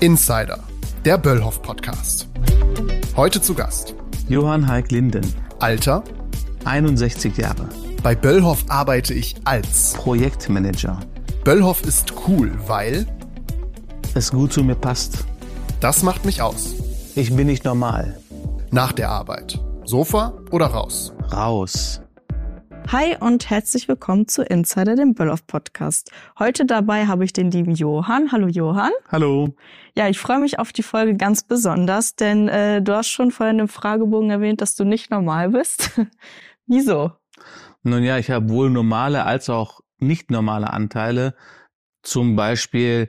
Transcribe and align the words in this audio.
Insider, 0.00 0.58
der 1.04 1.16
Böllhoff 1.18 1.62
Podcast. 1.62 2.28
Heute 3.16 3.40
zu 3.40 3.54
Gast 3.54 3.94
Johann 4.28 4.66
Heik 4.68 4.90
Linden, 4.90 5.26
Alter. 5.58 6.02
61 6.64 7.36
Jahre, 7.36 7.68
Bei 8.02 8.14
Böllhoff 8.14 8.64
arbeite 8.68 9.14
ich 9.14 9.36
als. 9.44 9.92
Projektmanager. 9.94 10.98
Böllhoff 11.44 11.82
ist 11.84 12.12
cool, 12.28 12.52
weil 12.66 13.06
Es 14.14 14.30
gut 14.32 14.52
zu 14.52 14.64
mir 14.64 14.74
passt. 14.74 15.24
das 15.80 16.02
macht 16.02 16.24
mich 16.24 16.42
aus. 16.42 16.74
Ich 17.14 17.34
bin 17.34 17.46
nicht 17.46 17.64
normal. 17.64 18.18
Nach 18.70 18.92
der 18.92 19.10
Arbeit. 19.10 19.58
Sofa 19.84 20.34
oder 20.50 20.66
raus? 20.66 21.12
Raus. 21.32 22.00
Hi 22.92 23.16
und 23.18 23.50
herzlich 23.50 23.88
willkommen 23.88 24.28
zu 24.28 24.42
Insider, 24.42 24.94
dem 24.94 25.14
Böllhoff 25.14 25.44
Podcast. 25.48 26.12
Heute 26.38 26.66
dabei 26.66 27.08
habe 27.08 27.24
ich 27.24 27.32
den 27.32 27.50
lieben 27.50 27.74
Johann. 27.74 28.30
Hallo 28.30 28.46
Johann. 28.46 28.92
Hallo. 29.10 29.56
Ja, 29.96 30.08
ich 30.08 30.20
freue 30.20 30.38
mich 30.38 30.60
auf 30.60 30.72
die 30.72 30.84
Folge 30.84 31.16
ganz 31.16 31.42
besonders, 31.42 32.14
denn 32.14 32.46
äh, 32.46 32.80
du 32.80 32.94
hast 32.94 33.08
schon 33.08 33.32
vorhin 33.32 33.58
im 33.58 33.66
Fragebogen 33.66 34.30
erwähnt, 34.30 34.60
dass 34.60 34.76
du 34.76 34.84
nicht 34.84 35.10
normal 35.10 35.50
bist. 35.50 36.00
Wieso? 36.66 37.10
Nun 37.82 38.04
ja, 38.04 38.18
ich 38.18 38.30
habe 38.30 38.48
wohl 38.50 38.70
normale 38.70 39.24
als 39.24 39.50
auch 39.50 39.80
nicht 39.98 40.30
normale 40.30 40.72
Anteile. 40.72 41.34
Zum 42.02 42.36
Beispiel, 42.36 43.08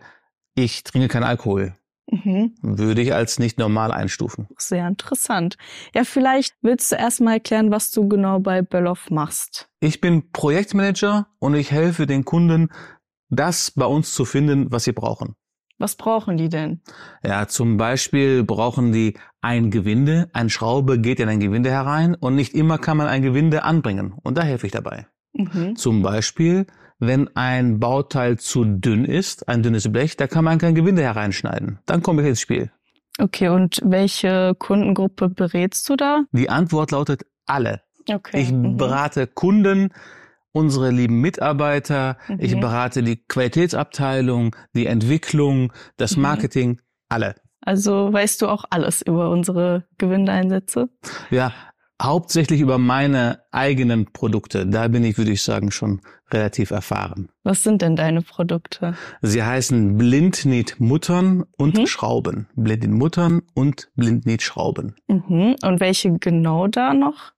ich 0.55 0.83
trinke 0.83 1.07
keinen 1.07 1.23
Alkohol. 1.23 1.75
Mhm. 2.09 2.55
Würde 2.61 3.01
ich 3.01 3.13
als 3.13 3.37
nicht 3.37 3.59
normal 3.59 3.91
einstufen. 3.91 4.47
Sehr 4.57 4.87
interessant. 4.87 5.57
Ja, 5.93 6.03
vielleicht 6.03 6.55
willst 6.61 6.91
du 6.91 6.95
erstmal 6.95 7.35
erklären, 7.35 7.69
was 7.69 7.91
du 7.91 8.07
genau 8.07 8.39
bei 8.39 8.61
Böllhoff 8.61 9.09
machst. 9.09 9.67
Ich 9.81 9.99
bin 9.99 10.31
Projektmanager 10.31 11.27
und 11.39 11.55
ich 11.55 11.71
helfe 11.71 12.05
den 12.07 12.23
Kunden, 12.23 12.69
das 13.29 13.71
bei 13.71 13.85
uns 13.85 14.13
zu 14.13 14.23
finden, 14.23 14.71
was 14.71 14.85
sie 14.85 14.93
brauchen. 14.93 15.35
Was 15.79 15.95
brauchen 15.95 16.37
die 16.37 16.49
denn? 16.49 16.81
Ja, 17.23 17.47
zum 17.47 17.77
Beispiel 17.77 18.43
brauchen 18.43 18.93
die 18.93 19.15
ein 19.41 19.69
Gewinde. 19.69 20.29
Ein 20.33 20.49
Schraube 20.49 20.99
geht 20.99 21.19
in 21.19 21.29
ein 21.29 21.39
Gewinde 21.39 21.69
herein 21.69 22.15
und 22.15 22.35
nicht 22.35 22.55
immer 22.55 22.79
kann 22.79 22.97
man 22.97 23.07
ein 23.07 23.21
Gewinde 23.21 23.63
anbringen. 23.63 24.15
Und 24.23 24.37
da 24.37 24.41
helfe 24.41 24.65
ich 24.65 24.71
dabei. 24.71 25.07
Mhm. 25.33 25.75
Zum 25.75 26.01
Beispiel, 26.01 26.65
wenn 26.99 27.35
ein 27.35 27.79
Bauteil 27.79 28.37
zu 28.37 28.65
dünn 28.65 29.05
ist, 29.05 29.47
ein 29.47 29.63
dünnes 29.63 29.91
Blech, 29.91 30.17
da 30.17 30.27
kann 30.27 30.43
man 30.45 30.57
kein 30.57 30.75
Gewinde 30.75 31.01
hereinschneiden. 31.03 31.79
Dann 31.85 32.01
komme 32.01 32.21
ich 32.23 32.29
ins 32.29 32.41
Spiel. 32.41 32.71
Okay, 33.19 33.49
und 33.49 33.81
welche 33.83 34.53
Kundengruppe 34.57 35.29
berätst 35.29 35.89
du 35.89 35.95
da? 35.95 36.23
Die 36.31 36.49
Antwort 36.49 36.91
lautet 36.91 37.25
alle. 37.45 37.81
Okay. 38.09 38.41
Ich 38.41 38.51
mhm. 38.51 38.77
berate 38.77 39.27
Kunden, 39.27 39.89
unsere 40.51 40.91
lieben 40.91 41.19
Mitarbeiter, 41.21 42.17
ich 42.39 42.55
Mhm. 42.55 42.59
berate 42.61 43.03
die 43.03 43.17
Qualitätsabteilung, 43.25 44.55
die 44.73 44.85
Entwicklung, 44.85 45.73
das 45.97 46.15
Mhm. 46.15 46.21
Marketing, 46.21 46.81
alle. 47.09 47.35
Also 47.61 48.11
weißt 48.13 48.41
du 48.41 48.47
auch 48.47 48.63
alles 48.69 49.01
über 49.01 49.29
unsere 49.29 49.85
Gewindeeinsätze? 49.97 50.89
Ja, 51.31 51.51
hauptsächlich 52.01 52.61
über 52.61 52.77
meine 52.77 53.41
eigenen 53.51 54.05
Produkte. 54.13 54.65
Da 54.65 54.87
bin 54.87 55.03
ich, 55.03 55.17
würde 55.17 55.31
ich 55.31 55.41
sagen, 55.43 55.71
schon 55.71 56.01
relativ 56.31 56.71
erfahren. 56.71 57.29
Was 57.43 57.63
sind 57.63 57.81
denn 57.81 57.95
deine 57.95 58.21
Produkte? 58.21 58.95
Sie 59.21 59.41
heißen 59.43 59.97
Blindniet-Muttern 59.97 61.45
und 61.57 61.77
Mhm. 61.77 61.87
Schrauben. 61.87 62.47
Blindniet-Muttern 62.55 63.41
und 63.53 63.89
Blindniet-Schrauben. 63.95 64.95
Mhm. 65.07 65.55
Und 65.63 65.79
welche 65.79 66.11
genau 66.19 66.67
da 66.67 66.93
noch? 66.93 67.33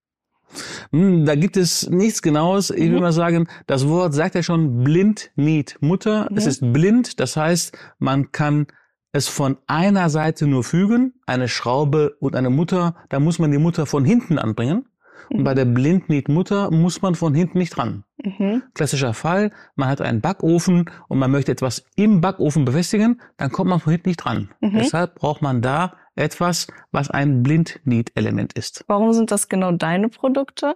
Hm, 0.91 1.25
Da 1.25 1.35
gibt 1.35 1.57
es 1.57 1.87
nichts 1.89 2.21
Genaues. 2.23 2.71
Ich 2.71 2.79
will 2.89 2.93
Mhm. 2.95 3.01
mal 3.01 3.11
sagen, 3.11 3.47
das 3.67 3.87
Wort 3.87 4.13
sagt 4.15 4.33
ja 4.35 4.41
schon 4.41 4.83
Blindniet-Mutter. 4.83 6.27
Es 6.35 6.45
Mhm. 6.45 6.49
ist 6.49 6.73
blind, 6.73 7.19
das 7.19 7.37
heißt, 7.37 7.77
man 7.99 8.31
kann 8.31 8.65
es 9.11 9.27
von 9.27 9.57
einer 9.67 10.09
Seite 10.09 10.45
nur 10.47 10.63
fügen, 10.63 11.13
eine 11.25 11.47
Schraube 11.47 12.15
und 12.19 12.35
eine 12.35 12.49
Mutter, 12.49 12.95
da 13.09 13.19
muss 13.19 13.39
man 13.39 13.51
die 13.51 13.57
Mutter 13.57 13.85
von 13.85 14.05
hinten 14.05 14.37
anbringen. 14.37 14.85
Und 15.29 15.43
bei 15.43 15.53
der 15.53 15.65
Blindniet-Mutter 15.65 16.71
muss 16.71 17.01
man 17.01 17.15
von 17.15 17.33
hinten 17.33 17.59
nicht 17.59 17.77
ran. 17.77 18.03
Mhm. 18.23 18.63
Klassischer 18.73 19.13
Fall, 19.13 19.51
man 19.75 19.89
hat 19.89 20.01
einen 20.01 20.21
Backofen 20.21 20.89
und 21.07 21.19
man 21.19 21.31
möchte 21.31 21.51
etwas 21.51 21.85
im 21.95 22.21
Backofen 22.21 22.65
befestigen, 22.65 23.21
dann 23.37 23.51
kommt 23.51 23.69
man 23.69 23.79
von 23.79 23.91
hinten 23.91 24.09
nicht 24.09 24.17
dran. 24.17 24.49
Mhm. 24.59 24.77
Deshalb 24.79 25.15
braucht 25.15 25.41
man 25.41 25.61
da 25.61 25.93
etwas, 26.15 26.67
was 26.91 27.09
ein 27.09 27.43
Blindniet-Element 27.43 28.53
ist. 28.53 28.83
Warum 28.87 29.13
sind 29.13 29.31
das 29.31 29.47
genau 29.47 29.71
deine 29.71 30.09
Produkte? 30.09 30.75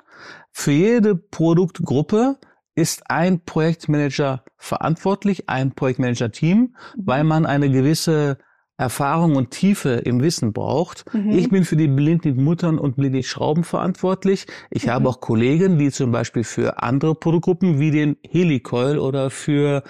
Für 0.52 0.72
jede 0.72 1.16
Produktgruppe 1.16 2.38
ist 2.75 3.09
ein 3.09 3.41
Projektmanager 3.41 4.44
verantwortlich, 4.58 5.50
ein 5.50 5.74
Projektmanager-Team, 5.74 6.75
weil 6.97 7.24
man 7.24 7.46
eine 7.46 7.70
gewisse 7.70 8.38
Erfahrung 8.78 9.35
und 9.35 9.51
Tiefe 9.51 9.89
im 10.03 10.22
Wissen 10.22 10.51
braucht. 10.51 11.06
Mhm. 11.13 11.31
Ich 11.31 11.50
bin 11.50 11.63
für 11.63 11.75
die 11.75 11.88
Blindniet-Muttern 11.88 12.79
und 12.79 12.95
Blindniet-Schrauben 12.95 13.63
verantwortlich. 13.63 14.47
Ich 14.72 14.88
Mhm. 14.88 14.91
habe 14.91 15.09
auch 15.09 15.19
Kollegen, 15.19 15.78
die 15.78 15.91
zum 15.91 16.11
Beispiel 16.11 16.44
für 16.44 16.81
andere 16.81 17.13
Produktgruppen 17.13 17.79
wie 17.79 17.91
den 17.91 18.17
Helicoil 18.28 18.97
oder 18.97 19.29
für 19.29 19.84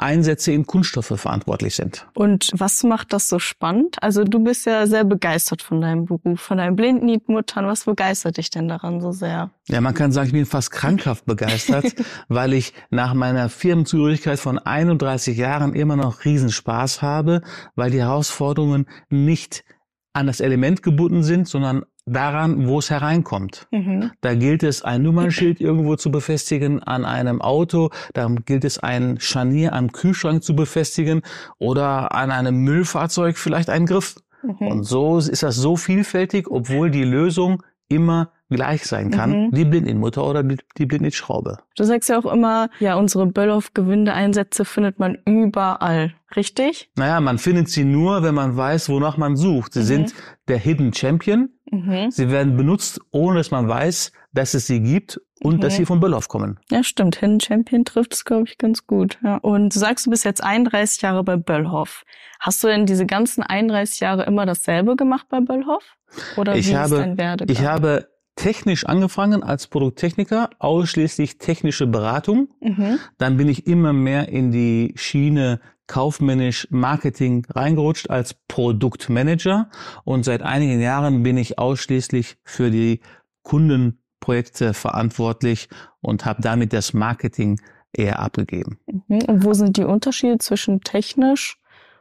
Einsätze 0.00 0.52
in 0.52 0.66
Kunststoffe 0.66 1.12
verantwortlich 1.16 1.74
sind. 1.74 2.06
Und 2.14 2.50
was 2.52 2.82
macht 2.82 3.12
das 3.12 3.28
so 3.28 3.38
spannend? 3.38 4.02
Also 4.02 4.24
du 4.24 4.40
bist 4.40 4.66
ja 4.66 4.86
sehr 4.86 5.04
begeistert 5.04 5.62
von 5.62 5.80
deinem 5.80 6.06
Beruf, 6.06 6.40
von 6.40 6.58
deinen 6.58 6.76
Blindnietmuttern. 6.76 7.66
Was 7.66 7.84
begeistert 7.84 8.36
dich 8.38 8.50
denn 8.50 8.68
daran 8.68 9.00
so 9.00 9.12
sehr? 9.12 9.50
Ja, 9.68 9.80
man 9.80 9.94
kann 9.94 10.12
sagen, 10.12 10.28
ich 10.28 10.32
bin 10.32 10.46
fast 10.46 10.70
krankhaft 10.70 11.26
begeistert, 11.26 11.94
weil 12.28 12.52
ich 12.52 12.72
nach 12.90 13.14
meiner 13.14 13.48
Firmenzugehörigkeit 13.48 14.38
von 14.38 14.58
31 14.58 15.36
Jahren 15.36 15.74
immer 15.74 15.96
noch 15.96 16.24
Riesenspaß 16.24 17.02
habe, 17.02 17.42
weil 17.74 17.90
die 17.90 18.00
Herausforderungen 18.00 18.86
nicht 19.08 19.64
an 20.12 20.26
das 20.26 20.40
Element 20.40 20.82
gebunden 20.82 21.22
sind, 21.22 21.46
sondern 21.48 21.84
daran, 22.06 22.66
wo 22.66 22.78
es 22.78 22.90
hereinkommt. 22.90 23.66
Mhm. 23.70 24.10
Da 24.20 24.34
gilt 24.34 24.62
es, 24.62 24.82
ein 24.82 25.02
Nummernschild 25.02 25.60
irgendwo 25.60 25.96
zu 25.96 26.10
befestigen 26.10 26.82
an 26.82 27.04
einem 27.04 27.40
Auto, 27.40 27.90
da 28.14 28.26
gilt 28.44 28.64
es, 28.64 28.78
ein 28.78 29.18
Scharnier 29.20 29.72
am 29.72 29.92
Kühlschrank 29.92 30.42
zu 30.42 30.56
befestigen 30.56 31.22
oder 31.58 32.14
an 32.14 32.30
einem 32.30 32.56
Müllfahrzeug 32.64 33.36
vielleicht 33.36 33.70
einen 33.70 33.86
Griff. 33.86 34.16
Mhm. 34.42 34.66
Und 34.66 34.82
so 34.84 35.18
ist 35.18 35.42
das 35.42 35.56
so 35.56 35.76
vielfältig, 35.76 36.50
obwohl 36.50 36.90
die 36.90 37.04
Lösung 37.04 37.62
immer 37.88 38.32
gleich 38.50 38.84
sein 38.84 39.10
kann. 39.10 39.46
Mhm. 39.46 39.50
Die 39.52 39.64
Blindinmutter 39.64 40.26
oder 40.26 40.42
die 40.42 40.58
die 40.76 40.86
Blindnitschraube. 40.86 41.58
Du 41.76 41.84
sagst 41.84 42.08
ja 42.10 42.18
auch 42.18 42.30
immer, 42.30 42.68
ja, 42.80 42.96
unsere 42.96 43.26
Böllhoff-Gewindeeinsätze 43.26 44.64
findet 44.64 44.98
man 44.98 45.16
überall. 45.26 46.14
Richtig? 46.36 46.90
Naja, 46.96 47.20
man 47.20 47.38
findet 47.38 47.68
sie 47.68 47.84
nur, 47.84 48.22
wenn 48.22 48.34
man 48.34 48.56
weiß, 48.56 48.88
wonach 48.88 49.16
man 49.16 49.36
sucht. 49.36 49.72
Sie 49.74 49.80
Mhm. 49.80 49.84
sind 49.84 50.14
der 50.48 50.58
Hidden 50.58 50.92
Champion. 50.92 51.48
Mhm. 51.70 52.10
Sie 52.10 52.30
werden 52.30 52.56
benutzt, 52.56 53.00
ohne 53.10 53.38
dass 53.38 53.50
man 53.50 53.68
weiß, 53.68 54.12
dass 54.32 54.54
es 54.54 54.66
sie 54.66 54.80
gibt 54.80 55.20
und 55.42 55.56
Mhm. 55.56 55.60
dass 55.60 55.76
sie 55.76 55.86
von 55.86 55.98
Böllhoff 56.00 56.28
kommen. 56.28 56.58
Ja, 56.70 56.82
stimmt. 56.84 57.16
Hidden 57.16 57.40
Champion 57.40 57.84
trifft 57.84 58.14
es, 58.14 58.24
glaube 58.24 58.44
ich, 58.46 58.58
ganz 58.58 58.86
gut. 58.86 59.18
Ja. 59.24 59.36
Und 59.38 59.74
du 59.74 59.78
sagst, 59.78 60.06
du 60.06 60.10
bist 60.10 60.24
jetzt 60.24 60.42
31 60.42 61.02
Jahre 61.02 61.24
bei 61.24 61.36
Böllhoff. 61.36 62.04
Hast 62.38 62.62
du 62.62 62.68
denn 62.68 62.86
diese 62.86 63.06
ganzen 63.06 63.42
31 63.42 64.00
Jahre 64.00 64.24
immer 64.24 64.46
dasselbe 64.46 64.94
gemacht 64.96 65.26
bei 65.28 65.40
Böllhoff? 65.40 65.96
Oder 66.36 66.56
Ich 66.56 66.68
wie 66.68 66.76
habe- 66.76 66.94
ist 66.96 67.00
dein 67.00 67.18
Werdegang? 67.18 67.56
Ich 67.56 67.64
habe 67.66 68.08
technisch 68.36 68.86
angefangen 68.86 69.42
als 69.42 69.66
Produkttechniker, 69.66 70.50
ausschließlich 70.58 71.38
technische 71.38 71.86
Beratung. 71.86 72.48
Mhm. 72.60 72.98
Dann 73.18 73.36
bin 73.36 73.48
ich 73.48 73.66
immer 73.66 73.92
mehr 73.92 74.28
in 74.28 74.50
die 74.50 74.94
Schiene 74.96 75.60
kaufmännisch 75.86 76.68
Marketing 76.70 77.44
reingerutscht 77.50 78.10
als 78.10 78.34
Produktmanager 78.46 79.70
und 80.04 80.24
seit 80.24 80.40
einigen 80.40 80.80
Jahren 80.80 81.24
bin 81.24 81.36
ich 81.36 81.58
ausschließlich 81.58 82.36
für 82.44 82.70
die 82.70 83.00
Kundenprojekte 83.42 84.72
verantwortlich 84.72 85.68
und 86.00 86.24
habe 86.24 86.42
damit 86.42 86.72
das 86.72 86.92
Marketing 86.92 87.60
eher 87.92 88.20
abgegeben. 88.20 88.78
Mhm. 88.86 89.22
Und 89.26 89.44
wo 89.44 89.52
sind 89.52 89.76
die 89.76 89.84
Unterschiede 89.84 90.38
zwischen 90.38 90.80
technisch 90.82 91.58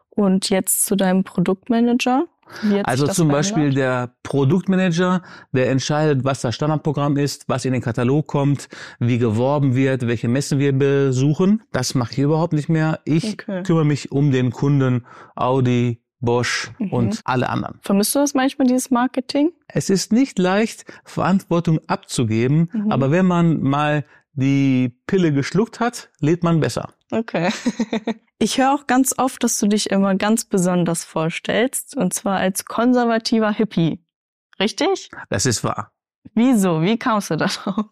und 0.10 0.50
jetzt 0.52 0.86
zu 0.86 0.96
deinem 0.96 1.24
Produktmanager? 1.24 2.26
Also 2.84 3.08
zum 3.08 3.28
Beispiel 3.30 3.74
der 3.74 4.14
Produktmanager, 4.24 5.22
der 5.52 5.70
entscheidet, 5.70 6.24
was 6.24 6.42
das 6.42 6.56
Standardprogramm 6.56 7.18
ist, 7.18 7.46
was 7.48 7.66
in 7.66 7.74
den 7.74 7.82
Katalog 7.82 8.28
kommt, 8.28 8.70
wie 9.00 9.18
geworben 9.18 9.76
wird, 9.76 10.08
welche 10.08 10.28
Messen 10.28 10.60
wir 10.60 10.74
besuchen. 10.74 11.62
Das 11.72 11.96
mache 11.96 12.14
ich 12.14 12.20
überhaupt 12.20 12.54
nicht 12.54 12.70
mehr. 12.70 13.00
Ich 13.06 13.34
Okay. 13.34 13.64
kümmere 13.64 13.86
mich 13.86 14.12
um 14.12 14.32
den 14.32 14.52
Kunden 14.52 15.06
Audi, 15.36 16.02
Bosch 16.22 16.72
Mhm. 16.80 16.92
und 16.92 17.22
alle 17.24 17.48
anderen. 17.50 17.80
Vermisst 17.82 18.14
du 18.14 18.20
das 18.20 18.34
manchmal, 18.34 18.68
dieses 18.68 18.92
Marketing? 18.92 19.52
Es 19.68 19.90
ist 19.90 20.12
nicht 20.12 20.38
leicht, 20.38 20.84
Verantwortung 21.06 21.80
abzugeben, 21.88 22.70
Mhm. 22.74 22.92
aber 22.92 23.10
wenn 23.12 23.26
man 23.26 23.62
mal 23.62 24.04
die 24.34 24.98
Pille 25.08 25.34
geschluckt 25.34 25.80
hat, 25.80 26.10
lebt 26.20 26.44
man 26.44 26.60
besser. 26.60 26.94
Okay. 27.12 27.50
Ich 28.42 28.58
höre 28.58 28.74
auch 28.74 28.88
ganz 28.88 29.16
oft, 29.18 29.44
dass 29.44 29.60
du 29.60 29.68
dich 29.68 29.90
immer 29.90 30.16
ganz 30.16 30.46
besonders 30.46 31.04
vorstellst, 31.04 31.98
und 31.98 32.14
zwar 32.14 32.38
als 32.38 32.64
konservativer 32.64 33.52
Hippie. 33.52 34.02
Richtig? 34.62 35.10
Das 35.30 35.46
ist 35.46 35.66
wahr. 35.66 35.92
Wieso? 36.36 36.82
Wie 36.82 36.98
kamst 36.98 37.32
du 37.32 37.36
darauf? 37.36 37.88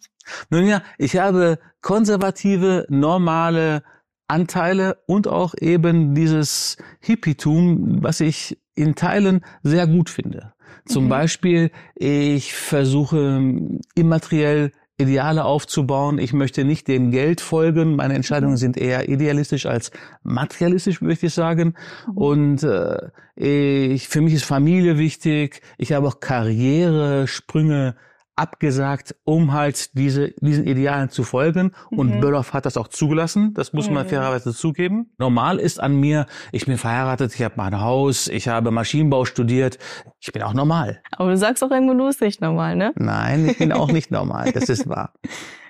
Nun 0.49 0.65
ja, 0.65 0.83
ich 0.97 1.17
habe 1.17 1.59
konservative, 1.81 2.85
normale 2.87 3.83
Anteile 4.29 5.03
und 5.05 5.27
auch 5.27 5.53
eben 5.59 6.15
dieses 6.15 6.77
Hippietum, 7.01 8.01
was 8.01 8.21
ich 8.21 8.57
in 8.73 8.95
Teilen 8.95 9.43
sehr 9.63 9.85
gut 9.85 10.09
finde. 10.09 10.53
Zum 10.85 11.05
mhm. 11.05 11.09
Beispiel, 11.09 11.71
ich 11.95 12.53
versuche 12.53 13.41
immateriell 13.95 14.71
Ideale 14.99 15.45
aufzubauen. 15.45 16.17
Ich 16.17 16.33
möchte 16.33 16.63
nicht 16.63 16.87
dem 16.87 17.11
Geld 17.11 17.39
folgen. 17.39 17.95
Meine 17.95 18.15
Entscheidungen 18.15 18.57
sind 18.57 18.77
eher 18.77 19.09
idealistisch 19.09 19.67
als 19.67 19.91
materialistisch, 20.23 21.01
möchte 21.01 21.27
ich 21.27 21.33
sagen. 21.35 21.75
Mhm. 22.07 22.17
Und 22.17 22.63
äh, 22.63 23.09
ich, 23.35 24.07
für 24.07 24.21
mich 24.21 24.33
ist 24.33 24.45
Familie 24.45 24.97
wichtig. 24.97 25.61
Ich 25.77 25.93
habe 25.93 26.07
auch 26.07 26.19
Karrieresprünge 26.19 27.95
abgesagt, 28.37 29.15
um 29.23 29.53
halt 29.53 29.97
diese, 29.97 30.33
diesen 30.39 30.65
Idealen 30.65 31.09
zu 31.09 31.23
folgen. 31.23 31.71
Und 31.89 32.15
mhm. 32.15 32.21
Böllhoff 32.21 32.53
hat 32.53 32.65
das 32.65 32.77
auch 32.77 32.87
zugelassen. 32.87 33.53
Das 33.53 33.73
muss 33.73 33.89
man 33.89 34.05
mhm. 34.05 34.09
fairerweise 34.09 34.53
zugeben. 34.53 35.11
Normal 35.17 35.59
ist 35.59 35.79
an 35.79 35.99
mir, 35.99 36.27
ich 36.51 36.65
bin 36.65 36.77
verheiratet, 36.77 37.33
ich 37.33 37.43
habe 37.43 37.55
mein 37.57 37.79
Haus, 37.79 38.27
ich 38.27 38.47
habe 38.47 38.71
Maschinenbau 38.71 39.25
studiert. 39.25 39.77
Ich 40.19 40.31
bin 40.31 40.43
auch 40.43 40.53
normal. 40.53 41.01
Aber 41.11 41.31
du 41.31 41.37
sagst 41.37 41.63
auch 41.63 41.71
irgendwo, 41.71 41.93
du 41.93 42.05
bist 42.05 42.21
nicht 42.21 42.41
normal, 42.41 42.75
ne? 42.75 42.93
Nein, 42.95 43.49
ich 43.49 43.57
bin 43.57 43.71
auch 43.71 43.91
nicht 43.91 44.11
normal. 44.11 44.51
Das 44.57 44.69
ist 44.69 44.89
wahr. 44.89 45.13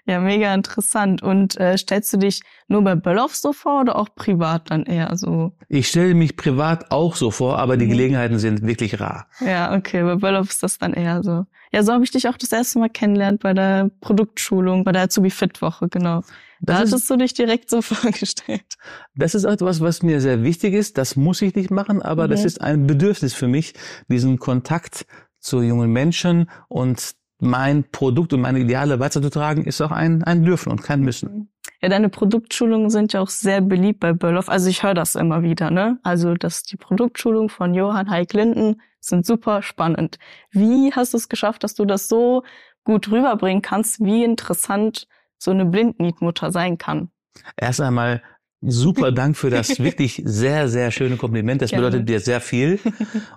Ja, 0.07 0.21
mega 0.21 0.53
interessant. 0.53 1.21
Und 1.21 1.59
äh, 1.59 1.77
stellst 1.77 2.13
du 2.13 2.17
dich 2.17 2.41
nur 2.69 2.81
bei 2.81 2.95
Böllhoff 2.95 3.35
so 3.35 3.51
vor 3.51 3.81
oder 3.81 3.97
auch 3.97 4.07
privat 4.15 4.71
dann 4.71 4.83
eher 4.83 5.15
so? 5.17 5.51
Ich 5.67 5.89
stelle 5.89 6.13
mich 6.13 6.37
privat 6.37 6.91
auch 6.91 7.17
so 7.17 7.29
vor, 7.29 7.59
aber 7.59 7.75
die 7.75 7.85
mhm. 7.85 7.89
Gelegenheiten 7.89 8.39
sind 8.39 8.65
wirklich 8.65 9.01
rar. 9.01 9.27
Ja, 9.45 9.75
okay, 9.75 10.03
bei 10.03 10.15
Böllhoff 10.15 10.49
ist 10.49 10.63
das 10.63 10.77
dann 10.77 10.93
eher 10.93 11.23
so. 11.23 11.45
Ja, 11.77 11.83
so 11.83 11.94
habe 11.94 12.03
ich 12.03 12.09
dich 12.09 12.27
auch 12.27 12.38
das 12.38 12.51
erste 12.51 12.79
Mal 12.79 12.89
kennengelernt 12.89 13.44
bei 13.44 13.53
der 13.53 13.91
Produktschulung, 14.01 14.83
bei 14.83 14.91
der 14.91 15.03
Azubi 15.03 15.29
Fit 15.29 15.62
Woche, 15.62 15.88
genau. 15.89 16.21
Da 16.59 16.81
das 16.81 16.91
hattest 16.91 17.07
du 17.07 17.18
dich 17.18 17.35
direkt 17.35 17.69
so 17.69 17.81
vorgestellt. 17.83 18.65
Das 19.13 19.35
ist 19.35 19.44
etwas, 19.44 19.79
was 19.79 20.01
mir 20.01 20.19
sehr 20.19 20.41
wichtig 20.41 20.74
ist. 20.74 20.97
Das 20.97 21.15
muss 21.15 21.39
ich 21.44 21.53
nicht 21.53 21.69
machen, 21.69 22.01
aber 22.01 22.25
mhm. 22.25 22.31
das 22.31 22.45
ist 22.45 22.62
ein 22.62 22.88
Bedürfnis 22.88 23.35
für 23.35 23.47
mich, 23.47 23.75
diesen 24.07 24.39
Kontakt 24.39 25.06
zu 25.39 25.62
jungen 25.62 25.91
Menschen 25.91 26.50
und 26.68 27.13
mein 27.38 27.83
Produkt 27.91 28.33
und 28.33 28.41
meine 28.41 28.57
Ideale 28.57 29.00
weiterzutragen, 29.00 29.63
ist 29.63 29.80
auch 29.80 29.91
ein, 29.91 30.23
ein 30.23 30.44
Dürfen 30.44 30.71
und 30.71 30.81
kein 30.81 31.01
Müssen. 31.01 31.51
Ja, 31.80 31.89
deine 31.89 32.09
Produktschulungen 32.09 32.89
sind 32.89 33.13
ja 33.13 33.21
auch 33.21 33.30
sehr 33.30 33.62
beliebt 33.62 34.00
bei 34.00 34.13
Böllhoff. 34.13 34.50
Also 34.50 34.68
ich 34.68 34.81
höre 34.81 34.95
das 34.95 35.13
immer 35.13 35.44
wieder, 35.44 35.69
ne? 35.69 36.00
Also, 36.01 36.33
dass 36.33 36.63
die 36.63 36.75
Produktschulungen 36.75 37.50
von 37.50 37.75
Johann 37.75 38.09
Heik 38.09 38.33
Linden 38.33 38.81
sind 39.07 39.25
super 39.25 39.62
spannend. 39.62 40.18
Wie 40.51 40.92
hast 40.94 41.13
du 41.13 41.18
es 41.18 41.30
geschafft, 41.30 41.63
dass 41.63 41.75
du 41.75 41.86
das 41.86 42.07
so 42.07 42.44
gut 42.83 43.12
rüberbringen 43.12 43.62
kannst, 43.62 44.04
wie 44.04 44.24
interessant 44.24 45.07
so 45.38 45.51
eine 45.51 45.65
Blindnietmutter 45.65 46.51
sein 46.51 46.77
kann? 46.77 47.09
Erst 47.56 47.81
einmal 47.81 48.21
super 48.62 49.12
Dank 49.12 49.38
für 49.38 49.50
das 49.50 49.80
wirklich 49.83 50.21
sehr, 50.25 50.69
sehr 50.69 50.92
schöne 50.92 51.18
Kompliment. 51.18 51.62
Das 51.62 51.71
bedeutet 51.71 52.07
dir 52.09 52.19
sehr 52.19 52.42
viel. 52.42 52.80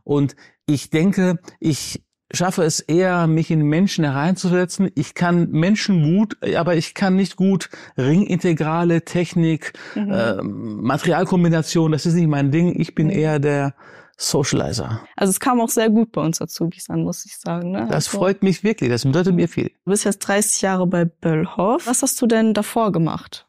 Und 0.05 0.37
ich 0.67 0.91
denke, 0.91 1.39
ich 1.59 2.03
schaffe 2.33 2.63
es 2.63 2.81
eher, 2.81 3.27
mich 3.27 3.51
in 3.51 3.63
Menschen 3.63 4.05
hereinzusetzen. 4.05 4.91
Ich 4.95 5.15
kann 5.15 5.51
Menschen 5.51 6.03
gut, 6.03 6.37
aber 6.55 6.77
ich 6.77 6.95
kann 6.95 7.17
nicht 7.17 7.37
gut 7.37 7.71
Ringintegrale, 7.99 9.05
Technik, 9.05 9.73
mhm. 9.95 10.13
äh, 10.13 10.43
Materialkombination. 10.43 11.93
Das 11.93 12.07
ist 12.07 12.15
nicht 12.15 12.29
mein 12.29 12.51
Ding. 12.51 12.79
Ich 12.79 12.95
bin 12.95 13.09
mhm. 13.09 13.13
eher 13.13 13.39
der 13.39 13.75
Socializer. 14.21 15.01
Also 15.17 15.31
es 15.31 15.41
kam 15.41 15.61
auch 15.61 15.71
sehr 15.71 15.89
gut 15.89 16.13
bei 16.13 16.21
uns 16.21 16.43
Azubis 16.43 16.91
an, 16.91 17.05
muss 17.05 17.25
ich 17.25 17.39
sagen. 17.39 17.71
Ne? 17.71 17.87
Das 17.87 18.07
also, 18.07 18.19
freut 18.19 18.43
mich 18.43 18.63
wirklich. 18.63 18.91
Das 18.91 19.05
bedeutet 19.05 19.35
mir 19.35 19.49
viel. 19.49 19.71
Du 19.85 19.91
bist 19.91 20.05
jetzt 20.05 20.19
30 20.19 20.61
Jahre 20.61 20.87
bei 20.87 21.07
Böllhoff. 21.07 21.87
Was 21.87 22.03
hast 22.03 22.21
du 22.21 22.27
denn 22.27 22.53
davor 22.53 22.93
gemacht? 22.93 23.49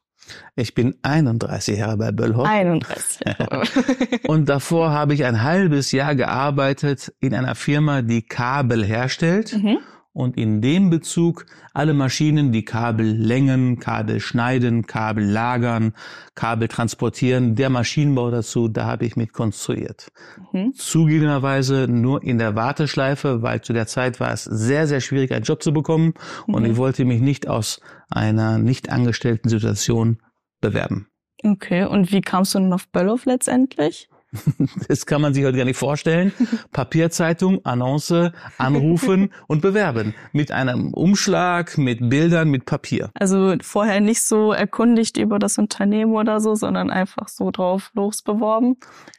Ich 0.56 0.74
bin 0.74 0.96
31 1.02 1.78
Jahre 1.78 1.98
bei 1.98 2.14
Böllhoff. 2.14 2.48
31 2.48 3.20
Jahre. 3.26 3.64
und 4.28 4.48
davor 4.48 4.92
habe 4.92 5.14
ich 5.14 5.26
ein 5.26 5.44
halbes 5.44 5.92
Jahr 5.92 6.16
gearbeitet 6.16 7.14
in 7.20 7.36
einer 7.36 7.56
Firma, 7.56 8.02
die 8.02 8.22
Kabel 8.22 8.86
herstellt. 8.86 9.54
Mhm 9.54 9.80
und 10.14 10.38
in 10.38 10.62
dem 10.62 10.90
Bezug 10.90 11.46
alle 11.74 11.94
Maschinen, 11.94 12.52
die 12.52 12.66
Kabel 12.66 13.06
längen, 13.06 13.80
Kabel 13.80 14.20
schneiden, 14.20 14.86
Kabel 14.86 15.24
lagern, 15.24 15.94
Kabel 16.36 16.68
transportieren, 16.68 17.56
der 17.56 17.70
Maschinenbau 17.70 18.30
dazu, 18.30 18.68
da 18.68 18.86
habe 18.86 19.06
ich 19.06 19.16
mit 19.16 19.34
konstruiert. 19.34 20.12
Mhm. 20.52 20.74
Zugegebenerweise 20.74 21.88
nur 21.90 22.24
in 22.24 22.38
der 22.38 22.56
Warteschleife, 22.56 23.42
weil 23.42 23.62
zu 23.62 23.74
der 23.74 23.88
Zeit 23.88 24.20
war 24.20 24.34
es 24.34 24.44
sehr, 24.44 24.88
sehr 24.88 25.00
schwierig, 25.00 25.32
einen 25.32 25.46
Job 25.46 25.64
zu 25.64 25.72
bekommen 25.72 26.14
mhm. 26.48 26.56
und 26.56 26.66
ich 26.66 26.76
wollte 26.76 27.06
mich 27.06 27.22
nicht 27.22 27.48
aus 27.48 27.80
einer 28.10 28.58
nicht 28.58 28.90
angestellten 28.90 29.48
Situation 29.48 30.20
bewerben. 30.60 31.08
Okay, 31.44 31.86
und 31.86 32.12
wie 32.12 32.22
kamst 32.22 32.54
du 32.54 32.60
denn 32.60 32.74
auf 32.74 32.88
Böllhoff 32.90 33.26
letztendlich? 33.26 34.10
Das 34.88 35.06
kann 35.06 35.22
man 35.22 35.34
sich 35.34 35.44
heute 35.44 35.58
gar 35.58 35.66
nicht 35.66 35.78
vorstellen. 35.78 36.32
Papierzeitung, 36.72 37.64
Annonce, 37.66 38.32
anrufen 38.58 39.32
und 39.48 39.62
bewerben. 39.62 40.14
Mit 40.32 40.52
einem 40.52 40.94
Umschlag, 40.94 41.78
mit 41.78 42.10
Bildern, 42.10 42.50
mit 42.50 42.66
Papier. 42.66 43.12
Also 43.14 43.56
vorher 43.62 44.00
nicht 44.00 44.24
so 44.24 44.52
erkundigt 44.54 45.18
über 45.18 45.40
das 45.40 45.58
Unternehmen 45.58 46.14
oder 46.14 46.40
so, 46.40 46.56
sondern 46.56 46.90
einfach 46.90 47.28
so 47.28 47.52
drauf 47.52 47.92
losbeworben. 47.94 48.78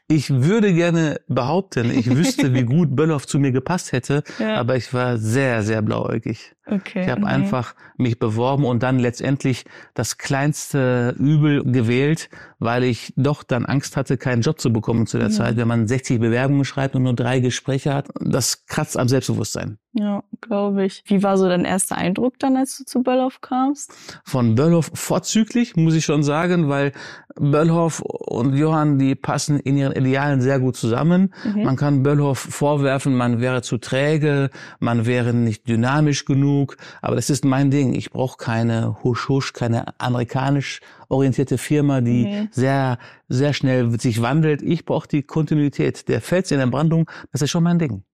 Ich 0.09 0.31
würde 0.31 0.75
gerne 0.75 1.21
behaupten, 1.29 1.91
ich 1.91 2.15
wüsste, 2.15 2.55
wie 2.55 2.63
gut 2.65 2.95
Böllhoff 2.95 3.27
zu 3.27 3.39
mir 3.39 3.53
gepasst 3.53 3.93
hätte, 3.93 4.23
ja. 4.39 4.57
aber 4.57 4.77
ich 4.77 4.93
war 4.93 5.17
sehr, 5.17 5.63
sehr 5.63 5.81
blauäugig. 5.83 6.55
Okay, 6.67 7.03
ich 7.03 7.09
habe 7.09 7.23
okay. 7.23 7.33
einfach 7.33 7.75
mich 7.97 8.19
beworben 8.19 8.65
und 8.65 8.83
dann 8.83 8.99
letztendlich 8.99 9.65
das 9.95 10.17
kleinste 10.17 11.15
Übel 11.19 11.65
gewählt, 11.65 12.31
weil 12.61 12.85
ich 12.85 13.13
doch 13.17 13.43
dann 13.43 13.67
Angst 13.67 13.97
hatte, 13.97 14.17
keinen 14.17 14.43
Job 14.43 14.61
zu 14.61 14.73
bekommen 14.73 15.07
zu 15.07 15.19
der 15.19 15.29
ja. 15.29 15.35
Zeit. 15.35 15.57
Wenn 15.57 15.69
man 15.69 15.89
60 15.89 16.21
Bewerbungen 16.21 16.65
schreibt 16.65 16.95
und 16.95 17.03
nur 17.03 17.15
drei 17.15 17.41
Gespräche 17.41 17.93
hat, 17.93 18.09
das 18.21 18.67
kratzt 18.67 18.97
am 18.97 19.09
Selbstbewusstsein. 19.09 19.79
Ja, 19.95 20.23
glaube 20.41 20.87
ich. 20.87 21.03
Wie 21.07 21.23
war 21.23 21.37
so 21.37 21.49
dein 21.49 21.67
erster 21.67 21.99
Eindruck 21.99 22.39
dann, 22.39 22.57
als 22.57 22.79
du 22.79 22.85
zu 22.85 23.03
Böllhoff 23.03 23.43
kamst? 23.43 23.93
Von 24.25 24.55
Böllhoff 24.55 24.91
vorzüglich, 24.95 25.77
muss 25.77 25.95
ich 25.95 26.07
schon 26.07 26.23
sagen, 26.23 26.71
weil 26.71 26.93
Böllhoff 27.35 28.01
und 28.01 28.55
Johann, 28.55 28.99
die 28.99 29.15
passen 29.15 29.59
in 29.59 29.77
ihren 29.77 29.93
Idealen 29.93 30.41
sehr 30.41 30.61
gut 30.61 30.77
zusammen. 30.77 31.35
Mhm. 31.45 31.65
Man 31.65 31.77
kann 31.77 32.03
Böllhoff 32.03 32.39
vorwerfen, 32.39 33.15
man 33.15 33.41
wäre 33.41 33.61
zu 33.61 33.77
träge, 33.77 34.49
man 34.81 35.05
wäre 35.05 35.35
nicht 35.35 35.69
dynamisch 35.69 36.25
genug, 36.25 36.52
aber 37.01 37.17
das 37.17 37.31
ist 37.31 37.45
mein 37.45 37.71
Ding. 37.71 37.95
Ich 37.95 38.11
brauche 38.11 38.37
keine 38.37 39.03
Husch-Husch, 39.03 39.53
keine 39.53 39.99
amerikanisch 40.01 40.81
orientierte 41.09 41.59
Firma, 41.59 42.01
die 42.01 42.27
mhm. 42.27 42.49
sehr, 42.51 42.99
sehr 43.29 43.53
schnell 43.53 43.99
sich 44.01 44.23
wandelt. 44.23 44.63
Ich 44.63 44.85
brauche 44.85 45.09
die 45.09 45.23
Kontinuität. 45.23 46.09
Der 46.09 46.21
Fels 46.21 46.51
in 46.51 46.59
der 46.59 46.67
Brandung, 46.67 47.11
das 47.33 47.43
ist 47.43 47.51
schon 47.51 47.65
mein 47.65 47.79
Ding. 47.79 48.05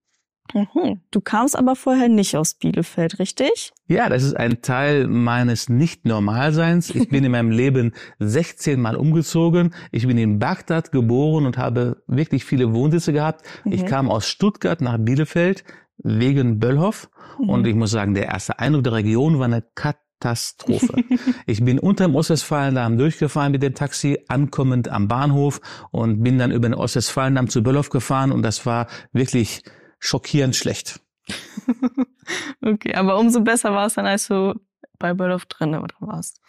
Mhm. 0.55 1.01
Du 1.11 1.21
kamst 1.21 1.57
aber 1.57 1.77
vorher 1.77 2.09
nicht 2.09 2.37
aus 2.37 2.55
Bielefeld, 2.55 3.19
richtig? 3.19 3.73
Ja, 3.87 4.09
das 4.09 4.23
ist 4.23 4.37
ein 4.37 4.63
Teil 4.63 5.07
meines 5.07 5.69
Nicht-Normalseins. 5.69 6.91
Ich 6.91 7.09
bin 7.09 7.25
in 7.25 7.33
meinem 7.33 7.51
Leben 7.51 7.93
16 8.19 8.81
Mal 8.81 8.97
umgezogen. 8.97 9.75
Ich 9.93 10.07
bin 10.07 10.19
in 10.19 10.39
Bagdad 10.39 10.93
geboren 10.93 11.47
und 11.47 11.59
habe 11.59 12.03
wirklich 12.07 12.45
viele 12.45 12.73
Wohnsitze 12.73 13.13
gehabt. 13.13 13.45
Mhm. 13.65 13.73
Ich 13.73 13.87
kam 13.87 14.11
aus 14.11 14.29
Stuttgart 14.29 14.81
nach 14.81 14.99
Bielefeld 14.99 15.65
wegen 15.99 16.59
Böllhoff. 16.59 17.11
Mhm. 17.39 17.51
Und 17.51 17.67
ich 17.67 17.75
muss 17.75 17.91
sagen, 17.91 18.15
der 18.15 18.27
erste 18.27 18.59
Eindruck 18.59 18.85
der 18.85 18.95
Region 18.95 19.39
war 19.39 19.47
eine 19.47 19.65
Katastrophe. 19.75 21.05
ich 21.47 21.65
bin 21.65 21.79
unter 21.79 22.05
dem 22.07 22.15
Ostwestfalendamm 22.15 22.99
durchgefahren 22.99 23.53
mit 23.53 23.63
dem 23.63 23.75
Taxi, 23.75 24.19
ankommend 24.29 24.89
am 24.89 25.09
Bahnhof 25.09 25.61
und 25.91 26.23
bin 26.23 26.39
dann 26.39 26.53
über 26.53 26.69
den 26.69 26.75
Ostwestfalendamm 26.75 27.49
zu 27.49 27.63
Böllhoff 27.63 27.91
gefahren 27.91 28.33
und 28.33 28.43
das 28.43 28.67
war 28.67 28.89
wirklich 29.13 29.63
schockierend 29.99 30.57
schlecht. 30.57 31.01
okay, 32.63 32.95
aber 32.95 33.19
umso 33.19 33.43
besser 33.43 33.73
war 33.73 33.87
es 33.87 33.95
dann, 33.95 34.07
als 34.07 34.29
du 34.29 34.55
bei 34.99 35.15
Böllhoff 35.15 35.47
drin 35.47 35.77
warst. 36.01 36.41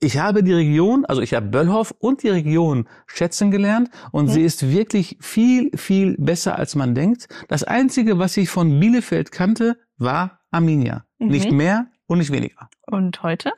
Ich 0.00 0.18
habe 0.18 0.42
die 0.42 0.52
Region, 0.52 1.06
also 1.06 1.22
ich 1.22 1.32
habe 1.32 1.46
Böllhoff 1.46 1.94
und 1.98 2.22
die 2.22 2.28
Region 2.28 2.88
schätzen 3.06 3.50
gelernt 3.50 3.90
und 4.12 4.26
mhm. 4.26 4.30
sie 4.30 4.42
ist 4.42 4.70
wirklich 4.70 5.16
viel, 5.20 5.70
viel 5.76 6.16
besser, 6.18 6.58
als 6.58 6.74
man 6.74 6.94
denkt. 6.94 7.28
Das 7.48 7.64
Einzige, 7.64 8.18
was 8.18 8.36
ich 8.36 8.50
von 8.50 8.78
Bielefeld 8.80 9.32
kannte, 9.32 9.78
war 9.96 10.40
Arminia. 10.50 11.04
Mhm. 11.18 11.28
Nicht 11.28 11.52
mehr 11.52 11.86
und 12.06 12.18
nicht 12.18 12.32
weniger. 12.32 12.68
Und 12.86 13.22
heute? 13.22 13.52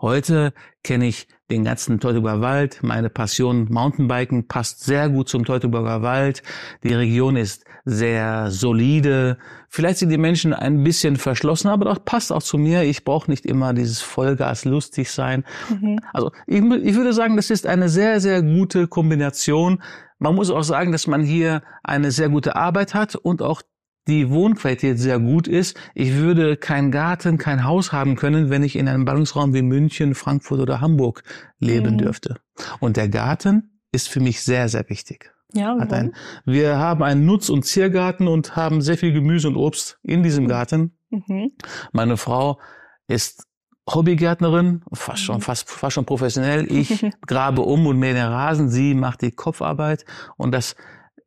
Heute 0.00 0.52
kenne 0.82 1.06
ich 1.06 1.28
den 1.50 1.64
ganzen 1.64 2.00
Teutoburger 2.00 2.40
Wald. 2.40 2.78
Meine 2.82 3.10
Passion 3.10 3.66
Mountainbiken 3.70 4.46
passt 4.46 4.84
sehr 4.84 5.08
gut 5.08 5.28
zum 5.28 5.44
Teutoburger 5.44 6.02
Wald. 6.02 6.42
Die 6.82 6.94
Region 6.94 7.36
ist 7.36 7.64
sehr 7.84 8.50
solide. 8.50 9.38
Vielleicht 9.68 9.98
sind 9.98 10.10
die 10.10 10.18
Menschen 10.18 10.52
ein 10.52 10.82
bisschen 10.82 11.16
verschlossen, 11.16 11.68
aber 11.68 11.86
das 11.86 12.00
passt 12.04 12.32
auch 12.32 12.42
zu 12.42 12.58
mir. 12.58 12.82
Ich 12.82 13.04
brauche 13.04 13.30
nicht 13.30 13.46
immer 13.46 13.72
dieses 13.72 14.00
Vollgas 14.00 14.64
lustig 14.64 15.10
sein. 15.10 15.44
Mhm. 15.68 15.98
Also 16.12 16.32
ich, 16.46 16.62
ich 16.62 16.94
würde 16.94 17.12
sagen, 17.12 17.36
das 17.36 17.50
ist 17.50 17.66
eine 17.66 17.88
sehr, 17.88 18.20
sehr 18.20 18.42
gute 18.42 18.88
Kombination. 18.88 19.82
Man 20.18 20.34
muss 20.34 20.50
auch 20.50 20.62
sagen, 20.62 20.92
dass 20.92 21.06
man 21.06 21.22
hier 21.22 21.62
eine 21.82 22.10
sehr 22.10 22.28
gute 22.28 22.54
Arbeit 22.56 22.94
hat 22.94 23.16
und 23.16 23.42
auch 23.42 23.62
die 24.10 24.28
Wohnqualität 24.30 24.98
sehr 24.98 25.18
gut 25.18 25.48
ist. 25.48 25.74
Ich 25.94 26.14
würde 26.16 26.56
keinen 26.58 26.90
Garten, 26.90 27.38
kein 27.38 27.64
Haus 27.64 27.92
haben 27.92 28.16
können, 28.16 28.50
wenn 28.50 28.62
ich 28.62 28.76
in 28.76 28.88
einem 28.88 29.06
Ballungsraum 29.06 29.54
wie 29.54 29.62
München, 29.62 30.14
Frankfurt 30.14 30.60
oder 30.60 30.80
Hamburg 30.82 31.22
leben 31.58 31.94
Mhm. 31.94 31.98
dürfte. 31.98 32.36
Und 32.80 32.96
der 32.98 33.08
Garten 33.08 33.80
ist 33.92 34.08
für 34.08 34.20
mich 34.20 34.42
sehr, 34.42 34.68
sehr 34.68 34.88
wichtig. 34.90 35.32
Ja, 35.52 35.76
Hat 35.80 35.92
ein, 35.92 36.12
wir 36.44 36.78
haben 36.78 37.02
einen 37.02 37.24
Nutz- 37.26 37.48
und 37.48 37.64
Ziergarten 37.64 38.28
und 38.28 38.54
haben 38.54 38.82
sehr 38.82 38.96
viel 38.98 39.12
Gemüse 39.12 39.48
und 39.48 39.56
Obst 39.56 39.98
in 40.02 40.22
diesem 40.22 40.46
Garten. 40.46 40.96
Mhm. 41.10 41.52
Meine 41.92 42.16
Frau 42.16 42.60
ist 43.08 43.46
Hobbygärtnerin, 43.92 44.82
fast 44.92 45.22
schon, 45.24 45.36
Mhm. 45.36 45.40
fast, 45.40 45.68
fast 45.68 45.94
schon 45.94 46.04
professionell. 46.06 46.70
Ich 46.70 47.04
grabe 47.26 47.62
um 47.62 47.86
und 47.86 47.98
mähe 47.98 48.14
den 48.14 48.26
Rasen. 48.26 48.68
Sie 48.68 48.94
macht 48.94 49.22
die 49.22 49.32
Kopfarbeit. 49.32 50.04
Und 50.36 50.52
das 50.52 50.76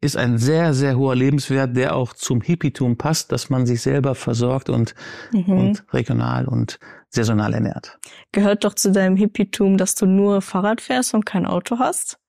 ist 0.03 0.17
ein 0.17 0.37
sehr, 0.37 0.73
sehr 0.73 0.97
hoher 0.97 1.15
Lebenswert, 1.15 1.75
der 1.75 1.95
auch 1.95 2.13
zum 2.13 2.41
Hippietum 2.41 2.97
passt, 2.97 3.31
dass 3.31 3.49
man 3.49 3.65
sich 3.65 3.81
selber 3.81 4.15
versorgt 4.15 4.69
und, 4.69 4.93
Mhm. 5.31 5.49
und 5.57 5.83
regional 5.93 6.47
und 6.47 6.79
saisonal 7.09 7.53
ernährt. 7.53 7.99
Gehört 8.31 8.63
doch 8.63 8.73
zu 8.75 8.91
deinem 8.91 9.15
Hippietum, 9.15 9.77
dass 9.77 9.95
du 9.95 10.05
nur 10.05 10.41
Fahrrad 10.41 10.81
fährst 10.81 11.13
und 11.13 11.25
kein 11.25 11.45
Auto 11.45 11.79
hast? 11.79 12.19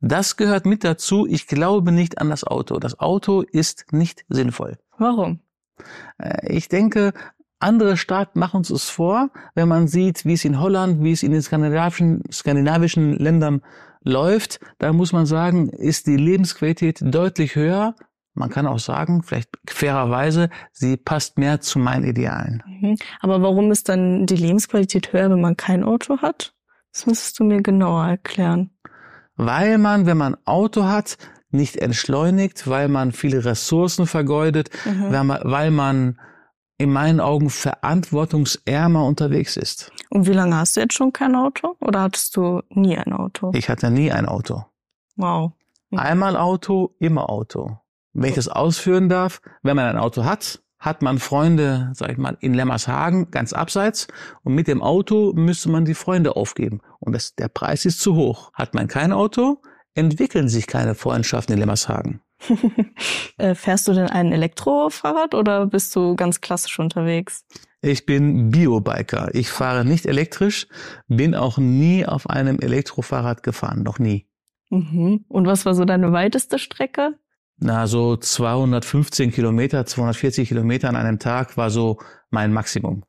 Das 0.00 0.36
gehört 0.36 0.66
mit 0.66 0.84
dazu. 0.84 1.26
Ich 1.26 1.46
glaube 1.46 1.92
nicht 1.92 2.18
an 2.20 2.28
das 2.28 2.44
Auto. 2.44 2.78
Das 2.78 3.00
Auto 3.00 3.40
ist 3.40 3.86
nicht 3.92 4.24
sinnvoll. 4.28 4.76
Warum? 4.98 5.40
Äh, 6.18 6.54
Ich 6.56 6.68
denke, 6.68 7.12
andere 7.58 7.96
Staaten 7.96 8.38
machen 8.38 8.58
uns 8.58 8.70
es 8.70 8.90
vor, 8.90 9.30
wenn 9.54 9.68
man 9.68 9.86
sieht, 9.88 10.24
wie 10.26 10.34
es 10.34 10.44
in 10.44 10.60
Holland, 10.60 11.02
wie 11.02 11.12
es 11.12 11.22
in 11.22 11.32
den 11.32 11.40
skandinavischen, 11.42 12.22
skandinavischen 12.30 13.16
Ländern 13.16 13.62
läuft. 14.04 14.60
Da 14.78 14.92
muss 14.92 15.12
man 15.12 15.26
sagen, 15.26 15.68
ist 15.68 16.06
die 16.06 16.16
Lebensqualität 16.16 17.00
deutlich 17.02 17.54
höher. 17.56 17.94
Man 18.34 18.48
kann 18.48 18.66
auch 18.66 18.78
sagen, 18.78 19.22
vielleicht 19.22 19.50
fairerweise, 19.68 20.48
sie 20.72 20.96
passt 20.96 21.36
mehr 21.38 21.60
zu 21.60 21.78
meinen 21.78 22.04
Idealen. 22.04 22.62
Mhm. 22.66 22.96
Aber 23.20 23.42
warum 23.42 23.70
ist 23.70 23.88
dann 23.88 24.24
die 24.26 24.36
Lebensqualität 24.36 25.12
höher, 25.12 25.30
wenn 25.30 25.40
man 25.40 25.56
kein 25.56 25.84
Auto 25.84 26.18
hat? 26.18 26.54
Das 26.92 27.06
müsstest 27.06 27.38
du 27.38 27.44
mir 27.44 27.62
genauer 27.62 28.06
erklären. 28.06 28.70
Weil 29.36 29.78
man, 29.78 30.06
wenn 30.06 30.16
man 30.16 30.36
Auto 30.44 30.84
hat, 30.84 31.18
nicht 31.50 31.76
entschleunigt, 31.76 32.66
weil 32.68 32.88
man 32.88 33.12
viele 33.12 33.44
Ressourcen 33.44 34.06
vergeudet, 34.06 34.70
Mhm. 34.86 35.12
weil 35.12 35.24
man, 35.24 35.40
weil 35.44 35.70
man 35.70 36.18
in 36.82 36.92
meinen 36.92 37.20
Augen 37.20 37.48
verantwortungsärmer 37.48 39.06
unterwegs 39.06 39.56
ist. 39.56 39.92
Und 40.10 40.26
wie 40.26 40.32
lange 40.32 40.56
hast 40.56 40.76
du 40.76 40.80
jetzt 40.80 40.94
schon 40.94 41.12
kein 41.12 41.36
Auto? 41.36 41.76
Oder 41.80 42.02
hattest 42.02 42.36
du 42.36 42.60
nie 42.70 42.98
ein 42.98 43.12
Auto? 43.12 43.52
Ich 43.54 43.68
hatte 43.68 43.90
nie 43.90 44.10
ein 44.10 44.26
Auto. 44.26 44.64
Wow. 45.16 45.52
Mhm. 45.90 45.98
Einmal 45.98 46.36
Auto, 46.36 46.96
immer 46.98 47.30
Auto. 47.30 47.78
Wenn 48.12 48.30
ich 48.30 48.34
das 48.34 48.48
ausführen 48.48 49.08
darf, 49.08 49.40
wenn 49.62 49.76
man 49.76 49.86
ein 49.86 49.96
Auto 49.96 50.24
hat, 50.24 50.60
hat 50.78 51.00
man 51.00 51.20
Freunde, 51.20 51.92
sag 51.94 52.10
ich 52.10 52.18
mal, 52.18 52.36
in 52.40 52.52
Lemmershagen, 52.52 53.30
ganz 53.30 53.52
abseits. 53.52 54.08
Und 54.42 54.54
mit 54.54 54.66
dem 54.66 54.82
Auto 54.82 55.32
müsste 55.34 55.70
man 55.70 55.84
die 55.84 55.94
Freunde 55.94 56.34
aufgeben. 56.34 56.80
Und 56.98 57.12
das, 57.12 57.36
der 57.36 57.46
Preis 57.46 57.84
ist 57.84 58.00
zu 58.00 58.16
hoch. 58.16 58.52
Hat 58.54 58.74
man 58.74 58.88
kein 58.88 59.12
Auto, 59.12 59.62
entwickeln 59.94 60.48
sich 60.48 60.66
keine 60.66 60.96
Freundschaften 60.96 61.54
in 61.54 61.60
Lemmershagen. 61.60 62.20
Äh, 63.38 63.54
Fährst 63.54 63.88
du 63.88 63.92
denn 63.92 64.08
ein 64.08 64.30
Elektrofahrrad 64.30 65.34
oder 65.34 65.66
bist 65.66 65.96
du 65.96 66.14
ganz 66.16 66.40
klassisch 66.40 66.78
unterwegs? 66.78 67.44
Ich 67.80 68.06
bin 68.06 68.50
Biobiker. 68.50 69.34
Ich 69.34 69.50
fahre 69.50 69.84
nicht 69.84 70.06
elektrisch, 70.06 70.68
bin 71.08 71.34
auch 71.34 71.58
nie 71.58 72.06
auf 72.06 72.28
einem 72.30 72.60
Elektrofahrrad 72.60 73.42
gefahren, 73.42 73.82
noch 73.82 73.98
nie. 73.98 74.28
Mhm. 74.70 75.24
Und 75.28 75.46
was 75.46 75.66
war 75.66 75.74
so 75.74 75.84
deine 75.84 76.12
weiteste 76.12 76.58
Strecke? 76.58 77.14
Na, 77.58 77.86
so 77.86 78.16
215 78.16 79.32
Kilometer, 79.32 79.86
240 79.86 80.48
Kilometer 80.48 80.88
an 80.88 80.96
einem 80.96 81.18
Tag 81.18 81.56
war 81.56 81.70
so 81.70 81.98
mein 82.30 82.52
Maximum. 82.52 83.04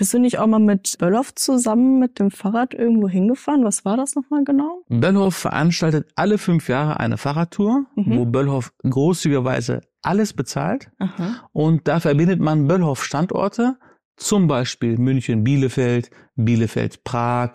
Bist 0.00 0.14
du 0.14 0.18
nicht 0.18 0.38
auch 0.38 0.46
mal 0.46 0.58
mit 0.60 0.96
Böllhoff 0.98 1.34
zusammen 1.34 1.98
mit 1.98 2.18
dem 2.18 2.30
Fahrrad 2.30 2.72
irgendwo 2.72 3.06
hingefahren? 3.06 3.64
Was 3.66 3.84
war 3.84 3.98
das 3.98 4.14
nochmal 4.14 4.44
genau? 4.44 4.82
Böllhoff 4.88 5.36
veranstaltet 5.36 6.10
alle 6.16 6.38
fünf 6.38 6.70
Jahre 6.70 6.98
eine 6.98 7.18
Fahrradtour, 7.18 7.84
Mhm. 7.96 8.16
wo 8.18 8.24
Böllhoff 8.24 8.72
großzügigerweise 8.82 9.82
alles 10.00 10.32
bezahlt. 10.32 10.90
Aha. 10.98 11.46
Und 11.52 11.86
da 11.86 12.00
verbindet 12.00 12.40
man 12.40 12.66
Böllhoff-Standorte, 12.66 13.76
zum 14.16 14.46
Beispiel 14.48 14.96
München-Bielefeld, 14.96 16.08
Bielefeld-Prag, 16.34 17.50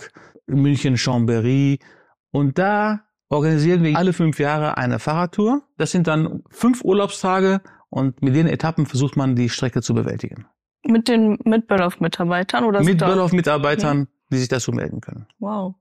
München-Chambéry. 0.45 1.79
Und 2.31 2.59
da 2.59 3.01
organisieren 3.29 3.81
wir 3.81 3.97
alle 3.97 4.13
fünf 4.13 4.37
Jahre 4.37 4.77
eine 4.77 4.99
Fahrradtour. 4.99 5.63
Das 5.77 5.89
sind 5.89 6.05
dann 6.05 6.43
fünf 6.51 6.83
Urlaubstage 6.83 7.61
und 7.89 8.21
mit 8.21 8.35
den 8.35 8.45
Etappen 8.45 8.85
versucht 8.85 9.17
man 9.17 9.35
die 9.35 9.49
Strecke 9.49 9.81
zu 9.81 9.95
bewältigen. 9.95 10.45
Mit 10.87 11.07
den 11.07 11.37
mit 11.43 11.67
Böllhoff-Mitarbeitern 11.67 12.63
oder 12.63 12.79
mit 12.79 12.87
sind 12.87 13.01
da- 13.01 13.07
Böllhoff-Mitarbeitern, 13.07 14.07
die 14.31 14.37
sich 14.37 14.47
dazu 14.47 14.71
melden 14.71 15.01
können. 15.01 15.27
Wow. 15.39 15.75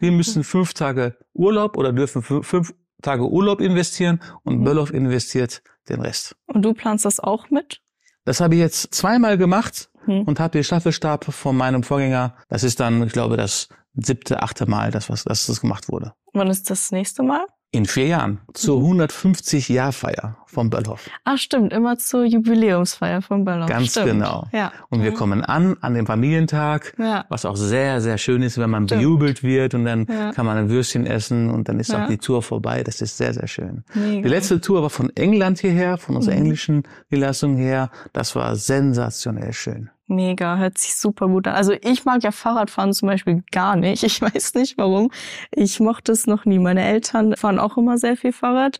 Die 0.00 0.10
müssen 0.10 0.44
fünf 0.44 0.74
Tage 0.74 1.16
Urlaub 1.34 1.76
oder 1.76 1.92
dürfen 1.92 2.22
fü- 2.22 2.42
fünf 2.42 2.74
Tage 3.02 3.28
Urlaub 3.28 3.60
investieren 3.60 4.20
und 4.44 4.60
Mhm. 4.60 4.64
Böllhoff 4.64 4.92
investiert 4.92 5.62
den 5.88 6.00
Rest. 6.00 6.36
Und 6.46 6.62
du 6.62 6.72
planst 6.74 7.04
das 7.04 7.20
auch 7.20 7.50
mit? 7.50 7.80
Das 8.24 8.40
habe 8.40 8.54
ich 8.54 8.60
jetzt 8.60 8.92
zweimal 8.94 9.38
gemacht 9.38 9.90
Hm. 10.06 10.22
und 10.22 10.40
habe 10.40 10.52
den 10.52 10.64
Staffelstab 10.64 11.24
von 11.26 11.56
meinem 11.56 11.82
Vorgänger. 11.82 12.34
Das 12.48 12.64
ist 12.64 12.80
dann, 12.80 13.02
ich 13.04 13.12
glaube, 13.12 13.36
das 13.36 13.68
siebte, 13.94 14.42
achte 14.42 14.66
Mal, 14.68 14.90
dass, 14.90 15.08
was, 15.10 15.24
dass 15.24 15.46
das 15.46 15.60
gemacht 15.60 15.88
wurde. 15.88 16.12
Wann 16.32 16.48
ist 16.48 16.68
das 16.70 16.90
nächste 16.92 17.22
Mal? 17.22 17.46
In 17.76 17.84
vier 17.84 18.06
Jahren. 18.06 18.38
Zur 18.54 18.80
Mhm. 18.80 19.02
150-Jahr-Feier 19.02 20.36
vom 20.46 20.70
Böllhoff. 20.70 21.10
Ah, 21.24 21.36
stimmt, 21.36 21.72
immer 21.72 21.98
zur 21.98 22.24
Jubiläumsfeier 22.24 23.20
von 23.20 23.44
Böllhoff. 23.44 23.68
Ganz 23.68 23.90
stimmt. 23.90 24.06
genau. 24.06 24.46
Ja. 24.52 24.72
Und 24.88 25.02
wir 25.02 25.12
kommen 25.12 25.44
an, 25.44 25.76
an 25.82 25.94
dem 25.94 26.06
Familientag, 26.06 26.94
Ja. 26.98 27.26
was 27.28 27.44
auch 27.44 27.56
sehr, 27.56 28.00
sehr 28.00 28.16
schön 28.18 28.42
ist, 28.42 28.56
wenn 28.58 28.70
man 28.70 28.86
Stimmt. 28.88 29.02
bejubelt 29.02 29.42
wird 29.42 29.74
und 29.74 29.84
dann 29.84 30.06
Ja. 30.08 30.32
kann 30.32 30.46
man 30.46 30.56
ein 30.56 30.68
Würstchen 30.70 31.04
essen 31.06 31.50
und 31.50 31.68
dann 31.68 31.78
ist 31.78 31.92
Ja. 31.92 32.04
auch 32.04 32.08
die 32.08 32.18
Tour 32.18 32.42
vorbei. 32.42 32.82
Das 32.82 33.00
ist 33.02 33.16
sehr, 33.18 33.34
sehr 33.34 33.46
schön. 33.48 33.84
Mega. 33.94 34.22
Die 34.22 34.28
letzte 34.28 34.60
Tour 34.60 34.82
war 34.82 34.90
von 34.90 35.10
England 35.14 35.58
hierher, 35.58 35.98
von 35.98 36.16
unserer 36.16 36.34
Mhm. 36.34 36.40
englischen 36.42 36.82
Niederlassung 37.10 37.56
her. 37.56 37.90
Das 38.14 38.34
war 38.34 38.56
sensationell 38.56 39.52
schön. 39.52 39.90
Mega, 40.08 40.56
hört 40.56 40.78
sich 40.78 40.94
super 40.94 41.26
gut 41.28 41.48
an. 41.48 41.54
Also 41.54 41.72
ich 41.72 42.04
mag 42.04 42.22
ja 42.22 42.30
Fahrradfahren 42.30 42.92
zum 42.92 43.08
Beispiel 43.08 43.42
gar 43.50 43.74
nicht. 43.76 44.02
Ich 44.04 44.20
weiß 44.22 44.54
nicht 44.54 44.78
warum. 44.78 45.10
Ich 45.50 45.80
mochte 45.80 46.12
es 46.12 46.26
noch 46.26 46.44
nie. 46.44 46.58
Meine 46.58 46.84
Eltern 46.84 47.34
fahren 47.36 47.58
auch 47.58 47.76
immer 47.76 47.98
sehr 47.98 48.16
viel 48.16 48.32
Fahrrad, 48.32 48.78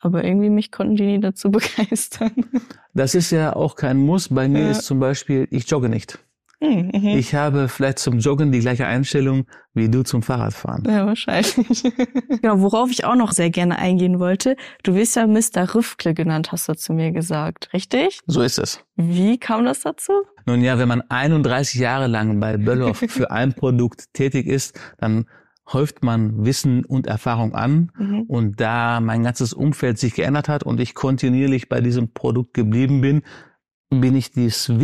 aber 0.00 0.24
irgendwie 0.24 0.50
mich 0.50 0.72
konnten 0.72 0.96
die 0.96 1.06
nie 1.06 1.20
dazu 1.20 1.50
begeistern. 1.52 2.32
Das 2.92 3.14
ist 3.14 3.30
ja 3.30 3.54
auch 3.54 3.76
kein 3.76 3.98
Muss. 3.98 4.28
Bei 4.30 4.48
mir 4.48 4.62
Ja. 4.62 4.70
ist 4.70 4.82
zum 4.86 4.98
Beispiel, 4.98 5.46
ich 5.50 5.70
jogge 5.70 5.88
nicht. 5.88 6.18
Hm, 6.64 6.90
mhm. 6.94 7.08
Ich 7.18 7.34
habe 7.34 7.68
vielleicht 7.68 7.98
zum 7.98 8.18
Joggen 8.18 8.50
die 8.50 8.60
gleiche 8.60 8.86
Einstellung 8.86 9.44
wie 9.74 9.90
du 9.90 10.02
zum 10.02 10.22
Fahrradfahren. 10.22 10.84
Ja, 10.86 11.04
wahrscheinlich. 11.04 11.82
genau, 12.40 12.60
worauf 12.60 12.90
ich 12.90 13.04
auch 13.04 13.16
noch 13.16 13.32
sehr 13.32 13.50
gerne 13.50 13.78
eingehen 13.78 14.18
wollte. 14.18 14.56
Du 14.82 14.94
wirst 14.94 15.16
ja 15.16 15.26
Mr. 15.26 15.74
Rüffkle 15.74 16.14
genannt, 16.14 16.52
hast 16.52 16.68
du 16.68 16.74
zu 16.74 16.94
mir 16.94 17.12
gesagt. 17.12 17.70
Richtig? 17.74 18.20
So 18.26 18.40
ist 18.40 18.58
es. 18.58 18.80
Wie 18.96 19.38
kam 19.38 19.64
das 19.64 19.80
dazu? 19.80 20.12
Nun 20.46 20.62
ja, 20.62 20.78
wenn 20.78 20.88
man 20.88 21.02
31 21.02 21.80
Jahre 21.80 22.06
lang 22.06 22.40
bei 22.40 22.56
Böllhoff 22.56 22.98
für 23.08 23.30
ein 23.30 23.52
Produkt 23.52 24.14
tätig 24.14 24.46
ist, 24.46 24.78
dann 24.98 25.26
häuft 25.70 26.02
man 26.02 26.44
Wissen 26.44 26.84
und 26.84 27.06
Erfahrung 27.06 27.54
an. 27.54 27.90
Mhm. 27.98 28.22
Und 28.22 28.60
da 28.60 29.00
mein 29.00 29.22
ganzes 29.22 29.52
Umfeld 29.52 29.98
sich 29.98 30.14
geändert 30.14 30.48
hat 30.48 30.62
und 30.62 30.80
ich 30.80 30.94
kontinuierlich 30.94 31.68
bei 31.68 31.80
diesem 31.80 32.12
Produkt 32.12 32.54
geblieben 32.54 33.00
bin, 33.00 33.22
bin 33.90 34.16
ich 34.16 34.30
dieses 34.30 34.78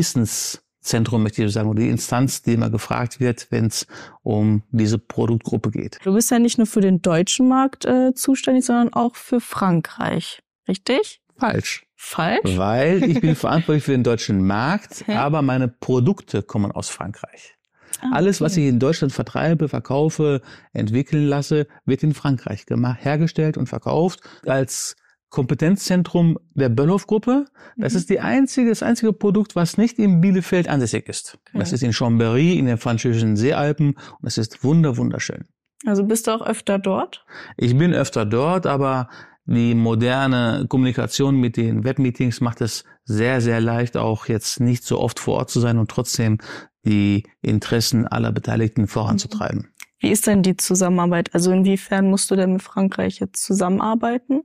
Wissenszentrum, 0.90 1.22
möchte 1.22 1.44
ich 1.44 1.52
sagen, 1.52 1.68
oder 1.68 1.80
die 1.80 1.88
Instanz, 1.88 2.42
die 2.42 2.54
immer 2.54 2.68
gefragt 2.68 3.20
wird, 3.20 3.46
wenn 3.50 3.66
es 3.66 3.86
um 4.22 4.62
diese 4.70 4.98
Produktgruppe 4.98 5.70
geht. 5.70 5.98
Du 6.02 6.12
bist 6.12 6.30
ja 6.30 6.38
nicht 6.38 6.58
nur 6.58 6.66
für 6.66 6.80
den 6.80 7.00
deutschen 7.00 7.48
Markt 7.48 7.84
äh, 7.84 8.12
zuständig, 8.14 8.64
sondern 8.64 8.92
auch 8.92 9.14
für 9.14 9.40
Frankreich. 9.40 10.42
Richtig? 10.66 11.20
Falsch. 11.36 11.86
Falsch? 11.94 12.56
Weil 12.56 13.04
ich 13.04 13.20
bin 13.20 13.36
verantwortlich 13.36 13.84
für 13.84 13.92
den 13.92 14.02
deutschen 14.02 14.44
Markt, 14.44 15.04
Hä? 15.06 15.14
aber 15.14 15.42
meine 15.42 15.68
Produkte 15.68 16.42
kommen 16.42 16.72
aus 16.72 16.88
Frankreich. 16.88 17.56
Ah, 18.00 18.10
Alles, 18.14 18.40
was 18.40 18.52
okay. 18.52 18.62
ich 18.62 18.68
in 18.68 18.78
Deutschland 18.78 19.12
vertreibe, 19.12 19.68
verkaufe, 19.68 20.42
entwickeln 20.72 21.26
lasse, 21.26 21.66
wird 21.84 22.02
in 22.02 22.14
Frankreich 22.14 22.66
gemacht, 22.66 22.98
hergestellt 23.02 23.56
und 23.56 23.68
verkauft 23.68 24.20
als 24.44 24.96
Kompetenzzentrum 25.30 26.38
der 26.54 26.68
Böllhoff-Gruppe. 26.68 27.46
Das 27.76 27.92
Mhm. 27.94 27.98
ist 27.98 28.10
die 28.10 28.20
einzige, 28.20 28.68
das 28.68 28.82
einzige 28.82 29.12
Produkt, 29.12 29.56
was 29.56 29.78
nicht 29.78 29.98
in 29.98 30.20
Bielefeld 30.20 30.68
ansässig 30.68 31.08
ist. 31.08 31.38
Okay. 31.48 31.58
Das 31.58 31.72
ist 31.72 31.82
in 31.82 31.92
Chambéry, 31.92 32.54
in 32.58 32.66
den 32.66 32.78
französischen 32.78 33.36
Seealpen 33.36 33.90
und 33.94 34.22
das 34.22 34.38
ist 34.38 34.62
wunder, 34.64 34.96
wunderschön. 34.96 35.44
Also 35.86 36.04
bist 36.04 36.26
du 36.26 36.32
auch 36.32 36.42
öfter 36.46 36.78
dort? 36.78 37.24
Ich 37.56 37.76
bin 37.76 37.94
öfter 37.94 38.26
dort, 38.26 38.66
aber 38.66 39.08
die 39.46 39.74
moderne 39.74 40.66
Kommunikation 40.68 41.36
mit 41.36 41.56
den 41.56 41.84
Webmeetings 41.84 42.40
macht 42.40 42.60
es 42.60 42.84
sehr, 43.04 43.40
sehr 43.40 43.60
leicht, 43.60 43.96
auch 43.96 44.26
jetzt 44.26 44.60
nicht 44.60 44.84
so 44.84 45.00
oft 45.00 45.18
vor 45.18 45.38
Ort 45.38 45.50
zu 45.50 45.58
sein 45.60 45.78
und 45.78 45.90
trotzdem 45.90 46.38
die 46.84 47.24
Interessen 47.42 48.06
aller 48.06 48.30
Beteiligten 48.32 48.86
voranzutreiben. 48.86 49.68
Wie 50.00 50.10
ist 50.10 50.26
denn 50.26 50.42
die 50.42 50.56
Zusammenarbeit? 50.56 51.34
Also 51.34 51.52
inwiefern 51.52 52.08
musst 52.08 52.30
du 52.30 52.36
denn 52.36 52.54
mit 52.54 52.62
Frankreich 52.62 53.20
jetzt 53.20 53.44
zusammenarbeiten? 53.44 54.42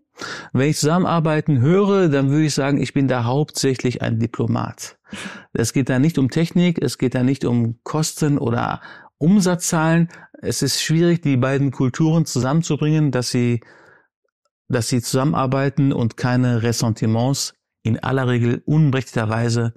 Wenn 0.51 0.69
ich 0.69 0.77
zusammenarbeiten 0.77 1.61
höre, 1.61 2.09
dann 2.09 2.29
würde 2.29 2.45
ich 2.45 2.53
sagen, 2.53 2.81
ich 2.81 2.93
bin 2.93 3.07
da 3.07 3.23
hauptsächlich 3.23 4.01
ein 4.01 4.19
Diplomat. 4.19 4.97
Es 5.53 5.71
geht 5.71 5.89
da 5.89 5.97
nicht 5.97 6.17
um 6.17 6.29
Technik, 6.29 6.81
es 6.81 6.97
geht 6.97 7.15
da 7.15 7.23
nicht 7.23 7.45
um 7.45 7.79
Kosten 7.83 8.37
oder 8.37 8.81
Umsatzzahlen. 9.17 10.09
Es 10.41 10.61
ist 10.61 10.81
schwierig, 10.81 11.21
die 11.21 11.37
beiden 11.37 11.71
Kulturen 11.71 12.25
zusammenzubringen, 12.25 13.11
dass 13.11 13.29
sie, 13.29 13.61
dass 14.67 14.89
sie 14.89 15.01
zusammenarbeiten 15.01 15.93
und 15.93 16.17
keine 16.17 16.63
Ressentiments 16.63 17.53
in 17.81 17.97
aller 17.99 18.27
Regel 18.27 18.61
unberechtigterweise 18.65 19.73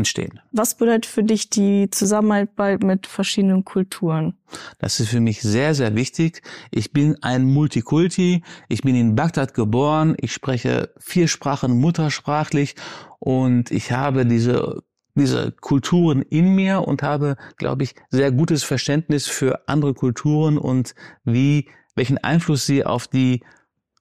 entstehen. 0.00 0.40
Was 0.52 0.74
bedeutet 0.74 1.06
für 1.06 1.22
dich 1.22 1.50
die 1.50 1.88
Zusammenarbeit 1.90 2.82
mit 2.82 3.06
verschiedenen 3.06 3.64
Kulturen? 3.64 4.34
Das 4.78 5.00
ist 5.00 5.10
für 5.10 5.20
mich 5.20 5.40
sehr, 5.40 5.74
sehr 5.74 5.94
wichtig. 5.94 6.42
Ich 6.70 6.92
bin 6.92 7.16
ein 7.22 7.44
Multikulti. 7.44 8.42
Ich 8.68 8.82
bin 8.82 8.96
in 8.96 9.14
Bagdad 9.14 9.54
geboren. 9.54 10.16
Ich 10.20 10.32
spreche 10.32 10.90
vier 10.98 11.28
Sprachen 11.28 11.78
muttersprachlich 11.78 12.74
und 13.18 13.70
ich 13.70 13.92
habe 13.92 14.26
diese 14.26 14.82
diese 15.14 15.52
Kulturen 15.52 16.22
in 16.22 16.54
mir 16.54 16.86
und 16.86 17.02
habe, 17.02 17.36
glaube 17.56 17.82
ich, 17.84 17.94
sehr 18.10 18.32
gutes 18.32 18.62
Verständnis 18.62 19.26
für 19.26 19.68
andere 19.68 19.92
Kulturen 19.92 20.56
und 20.56 20.94
wie, 21.24 21.68
welchen 21.94 22.18
Einfluss 22.18 22.64
sie 22.64 22.84
auf 22.84 23.08
die, 23.08 23.42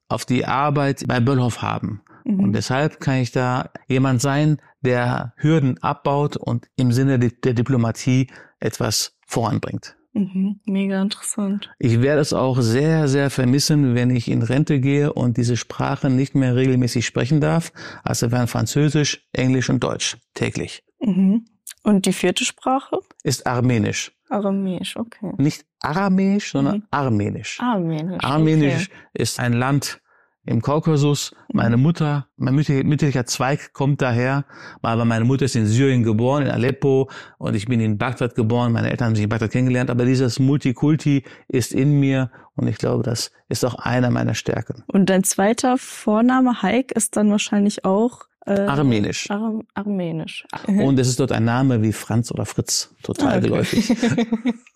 auf 0.07 0.25
die 0.25 0.45
Arbeit 0.45 1.03
bei 1.07 1.19
Böllhoff 1.19 1.61
haben. 1.61 2.01
Mhm. 2.29 2.39
Und 2.43 2.53
deshalb 2.53 2.99
kann 2.99 3.17
ich 3.17 3.31
da 3.31 3.71
jemand 3.87 4.21
sein, 4.21 4.57
der 4.81 5.33
Hürden 5.37 5.81
abbaut 5.81 6.37
und 6.37 6.67
im 6.75 6.91
Sinne 6.91 7.17
der 7.19 7.53
Diplomatie 7.53 8.27
etwas 8.59 9.17
voranbringt. 9.25 9.95
Mhm, 10.13 10.59
mega 10.65 11.01
interessant. 11.01 11.69
Ich 11.77 12.01
werde 12.01 12.21
es 12.21 12.33
auch 12.33 12.59
sehr, 12.61 13.07
sehr 13.07 13.29
vermissen, 13.29 13.95
wenn 13.95 14.09
ich 14.09 14.29
in 14.29 14.41
Rente 14.41 14.79
gehe 14.79 15.13
und 15.13 15.37
diese 15.37 15.55
Sprache 15.55 16.09
nicht 16.09 16.35
mehr 16.35 16.55
regelmäßig 16.55 17.05
sprechen 17.05 17.41
darf. 17.41 17.71
Also 18.03 18.31
wären 18.31 18.47
Französisch, 18.47 19.27
Englisch 19.33 19.69
und 19.69 19.83
Deutsch 19.83 20.17
täglich. 20.33 20.83
Mhm. 20.99 21.45
Und 21.83 22.05
die 22.05 22.13
vierte 22.13 22.43
Sprache? 22.43 22.99
Ist 23.23 23.47
Armenisch. 23.47 24.11
Aramäisch, 24.29 24.97
okay. 24.97 25.31
Nicht 25.37 25.65
Aramäisch, 25.79 26.51
sondern 26.51 26.77
mhm. 26.77 26.87
Armenisch. 26.91 27.59
Armenisch. 27.59 28.23
Armenisch 28.23 28.89
okay. 28.89 29.07
ist 29.13 29.39
ein 29.39 29.53
Land 29.53 30.01
im 30.49 30.63
Kaukasus. 30.63 31.31
Meine 31.53 31.77
mhm. 31.77 31.83
Mutter, 31.83 32.27
mein 32.35 32.55
mütterlicher 32.55 33.25
Zweig 33.27 33.71
kommt 33.73 34.01
daher, 34.01 34.45
aber 34.81 35.05
meine 35.05 35.23
Mutter 35.23 35.45
ist 35.45 35.55
in 35.55 35.67
Syrien 35.67 36.01
geboren, 36.03 36.43
in 36.43 36.49
Aleppo 36.49 37.09
und 37.37 37.55
ich 37.55 37.67
bin 37.67 37.79
in 37.79 37.99
Bagdad 37.99 38.33
geboren. 38.33 38.71
Meine 38.71 38.89
Eltern 38.89 39.09
haben 39.09 39.15
sich 39.15 39.23
in 39.25 39.29
Bagdad 39.29 39.51
kennengelernt, 39.51 39.91
aber 39.91 40.05
dieses 40.05 40.39
Multikulti 40.39 41.23
ist 41.47 41.71
in 41.71 41.99
mir 41.99 42.31
und 42.55 42.67
ich 42.67 42.79
glaube, 42.79 43.03
das 43.03 43.31
ist 43.47 43.63
auch 43.63 43.75
einer 43.75 44.09
meiner 44.09 44.33
Stärken. 44.33 44.83
Und 44.87 45.11
dein 45.11 45.23
zweiter 45.23 45.77
Vorname 45.77 46.63
Haik 46.63 46.93
ist 46.93 47.15
dann 47.15 47.29
wahrscheinlich 47.29 47.85
auch 47.85 48.21
äh, 48.47 48.61
Armenisch. 48.61 49.29
Ar 49.29 49.59
Armenisch. 49.75 50.45
Und 50.65 50.97
es 50.97 51.09
ist 51.09 51.19
dort 51.19 51.31
ein 51.31 51.45
Name 51.45 51.83
wie 51.83 51.93
Franz 51.93 52.31
oder 52.31 52.47
Fritz, 52.47 52.89
total 53.03 53.37
okay. 53.37 53.41
geläufig. 53.41 53.89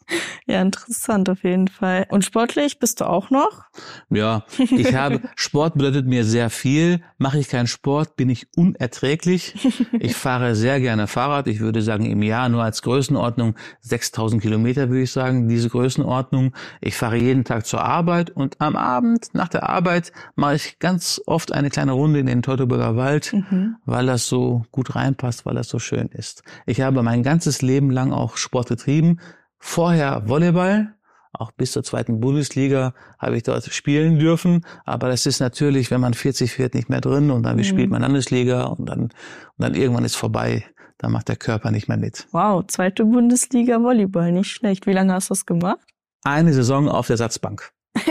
ja, 0.46 0.62
interessant 0.62 1.30
auf 1.30 1.44
jeden 1.44 1.68
Fall. 1.68 2.06
Und 2.10 2.26
sportlich 2.26 2.80
bist 2.80 3.02
du 3.02 3.06
auch 3.06 3.30
noch? 3.30 3.64
Ja, 4.10 4.46
ich 4.58 4.94
habe, 4.96 5.22
Sport 5.36 5.76
bedeutet 5.76 6.08
mir 6.08 6.26
sehr 6.26 6.50
viel. 6.50 7.02
Mache 7.18 7.40
ich 7.40 7.50
keinen 7.50 7.68
Sport, 7.68 8.16
bin 8.16 8.30
ich 8.30 8.48
unerträglich. 8.56 9.56
Ich 10.00 10.16
fahre 10.16 10.56
sehr 10.56 10.80
gerne 10.80 11.08
Fahrrad. 11.08 11.48
Ich 11.48 11.60
würde 11.60 11.82
sagen, 11.82 12.06
im 12.06 12.22
Jahr 12.24 12.50
nur 12.50 12.64
als 12.64 12.82
Größenordnung 12.82 13.56
6000 13.82 14.42
Kilometer, 14.42 14.90
würde 14.90 15.04
ich 15.04 15.12
sagen, 15.12 15.48
diese 15.48 15.70
Größenordnung. 15.70 16.54
Ich 16.82 16.96
fahre 16.96 17.18
jeden 17.18 17.44
Tag 17.44 17.66
zur 17.66 17.84
Arbeit 17.84 18.30
und 18.30 18.60
am 18.60 18.76
Abend, 18.76 19.30
nach 19.34 19.50
der 19.50 19.70
Arbeit, 19.70 20.12
mache 20.36 20.56
ich 20.56 20.80
ganz 20.80 21.22
oft 21.26 21.54
eine 21.54 21.70
kleine 21.70 21.94
Runde 21.94 22.20
in 22.20 22.26
den 22.26 22.42
Teutoburger 22.42 22.96
Wald, 22.96 23.34
mhm. 23.34 23.76
weil 23.86 24.06
das 24.06 24.28
so 24.28 24.66
gut 24.72 24.96
reinpasst, 24.96 25.46
weil 25.46 25.56
das 25.56 25.70
so 25.70 25.80
schön 25.80 26.08
ist. 26.10 26.44
Ich 26.66 26.82
habe 26.82 27.04
mein 27.04 27.24
ganzes 27.24 27.62
Leben 27.62 27.92
lang 27.92 28.12
auch 28.12 28.38
Sport 28.38 28.70
getrieben 28.70 29.20
Vorher 29.66 30.28
Volleyball, 30.28 30.94
auch 31.32 31.54
bis 31.54 31.72
zur 31.72 31.84
zweiten 31.84 32.20
Bundesliga 32.20 32.94
habe 33.18 33.38
ich 33.38 33.44
dort 33.44 33.64
spielen 33.74 34.20
dürfen. 34.20 34.66
Aber 34.84 35.08
das 35.08 35.26
ist 35.26 35.40
natürlich, 35.40 35.90
wenn 35.90 36.02
man 36.02 36.14
40 36.14 36.60
wird, 36.60 36.76
nicht 36.76 36.90
mehr 36.90 37.00
drin 37.00 37.32
und 37.32 37.44
dann 37.44 37.56
mhm. 37.56 37.64
spielt 37.64 37.90
man 37.90 38.02
Landesliga 38.02 38.66
und 38.66 38.88
dann, 38.88 39.04
und 39.04 39.12
dann 39.58 39.74
irgendwann 39.74 40.04
ist 40.04 40.16
vorbei. 40.16 40.66
Dann 40.98 41.14
macht 41.14 41.30
der 41.30 41.38
Körper 41.38 41.72
nicht 41.72 41.88
mehr 41.88 41.98
mit. 41.98 42.28
Wow, 42.34 42.68
zweite 42.68 43.06
Bundesliga 43.06 43.82
Volleyball, 43.82 44.34
nicht 44.34 44.52
schlecht. 44.52 44.86
Wie 44.86 44.92
lange 44.92 45.14
hast 45.14 45.30
du 45.30 45.32
das 45.32 45.46
gemacht? 45.46 45.80
Eine 46.24 46.54
Saison 46.54 46.90
auf 46.90 47.08
der 47.08 47.18
Satzbank. 47.18 47.72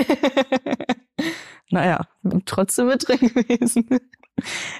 naja, 1.72 2.06
trotzdem 2.46 2.86
mit 2.86 3.06
drin 3.06 3.18
gewesen. 3.18 3.88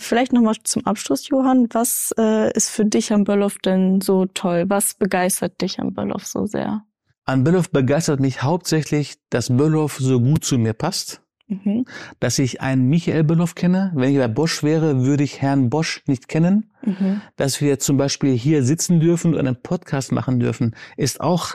Vielleicht 0.00 0.32
nochmal 0.32 0.56
zum 0.64 0.86
Abschluss, 0.86 1.28
Johann. 1.28 1.68
Was 1.72 2.14
äh, 2.18 2.52
ist 2.52 2.70
für 2.70 2.84
dich 2.84 3.12
am 3.12 3.24
Böllhof 3.24 3.58
denn 3.58 4.00
so 4.00 4.26
toll? 4.26 4.64
Was 4.68 4.94
begeistert 4.94 5.60
dich 5.60 5.78
am 5.78 5.92
Böllhof 5.92 6.26
so 6.26 6.46
sehr? 6.46 6.84
An 7.24 7.44
Böllhof 7.44 7.70
begeistert 7.70 8.20
mich 8.20 8.42
hauptsächlich, 8.42 9.16
dass 9.30 9.56
Böllhof 9.56 9.98
so 9.98 10.20
gut 10.20 10.44
zu 10.44 10.58
mir 10.58 10.72
passt. 10.72 11.22
Mhm. 11.48 11.84
Dass 12.18 12.38
ich 12.38 12.60
einen 12.60 12.88
Michael 12.88 13.24
Böllhof 13.24 13.54
kenne. 13.54 13.92
Wenn 13.94 14.12
ich 14.12 14.18
bei 14.18 14.28
Bosch 14.28 14.62
wäre, 14.62 15.04
würde 15.04 15.22
ich 15.22 15.42
Herrn 15.42 15.70
Bosch 15.70 16.02
nicht 16.06 16.28
kennen. 16.28 16.72
Mhm. 16.84 17.20
Dass 17.36 17.60
wir 17.60 17.78
zum 17.78 17.96
Beispiel 17.96 18.36
hier 18.36 18.64
sitzen 18.64 19.00
dürfen 19.00 19.34
und 19.34 19.40
einen 19.40 19.60
Podcast 19.60 20.12
machen 20.12 20.40
dürfen, 20.40 20.74
ist 20.96 21.20
auch 21.20 21.54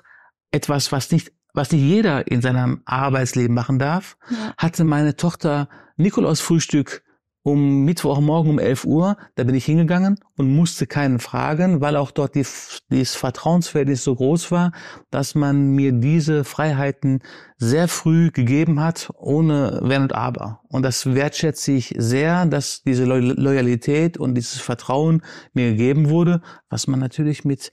etwas, 0.51 0.91
was 0.91 1.11
nicht 1.11 1.31
was 1.57 1.71
nicht 1.71 1.81
jeder 1.81 2.27
in 2.27 2.41
seinem 2.41 2.81
Arbeitsleben 2.85 3.53
machen 3.53 3.79
darf, 3.79 4.17
ja. 4.29 4.53
hatte 4.57 4.83
meine 4.83 5.17
Tochter 5.17 5.67
Nikolaus 5.97 6.39
Frühstück 6.39 7.03
um 7.47 7.85
Mittwochmorgen 7.85 8.51
um 8.51 8.59
11 8.59 8.83
Uhr, 8.83 9.15
da 9.35 9.45
bin 9.45 9.55
ich 9.55 9.63
hingegangen 9.63 10.19
und 10.35 10.53
musste 10.53 10.85
keinen 10.85 11.17
fragen, 11.19 11.79
weil 11.79 11.95
auch 11.95 12.11
dort 12.11 12.35
die, 12.35 12.45
dieses 12.91 13.15
Vertrauensverhältnis 13.15 14.03
so 14.03 14.15
groß 14.15 14.51
war, 14.51 14.73
dass 15.11 15.33
man 15.33 15.69
mir 15.69 15.93
diese 15.93 16.43
Freiheiten 16.43 17.21
sehr 17.55 17.87
früh 17.87 18.31
gegeben 18.31 18.81
hat, 18.81 19.11
ohne 19.17 19.79
Wenn 19.81 20.01
und 20.01 20.13
Aber. 20.13 20.59
Und 20.67 20.83
das 20.83 21.05
wertschätze 21.15 21.71
ich 21.71 21.95
sehr, 21.97 22.45
dass 22.47 22.83
diese 22.83 23.05
Loyalität 23.05 24.17
und 24.17 24.35
dieses 24.35 24.59
Vertrauen 24.59 25.21
mir 25.53 25.69
gegeben 25.71 26.09
wurde, 26.09 26.41
was 26.69 26.87
man 26.87 26.99
natürlich 26.99 27.45
mit 27.45 27.71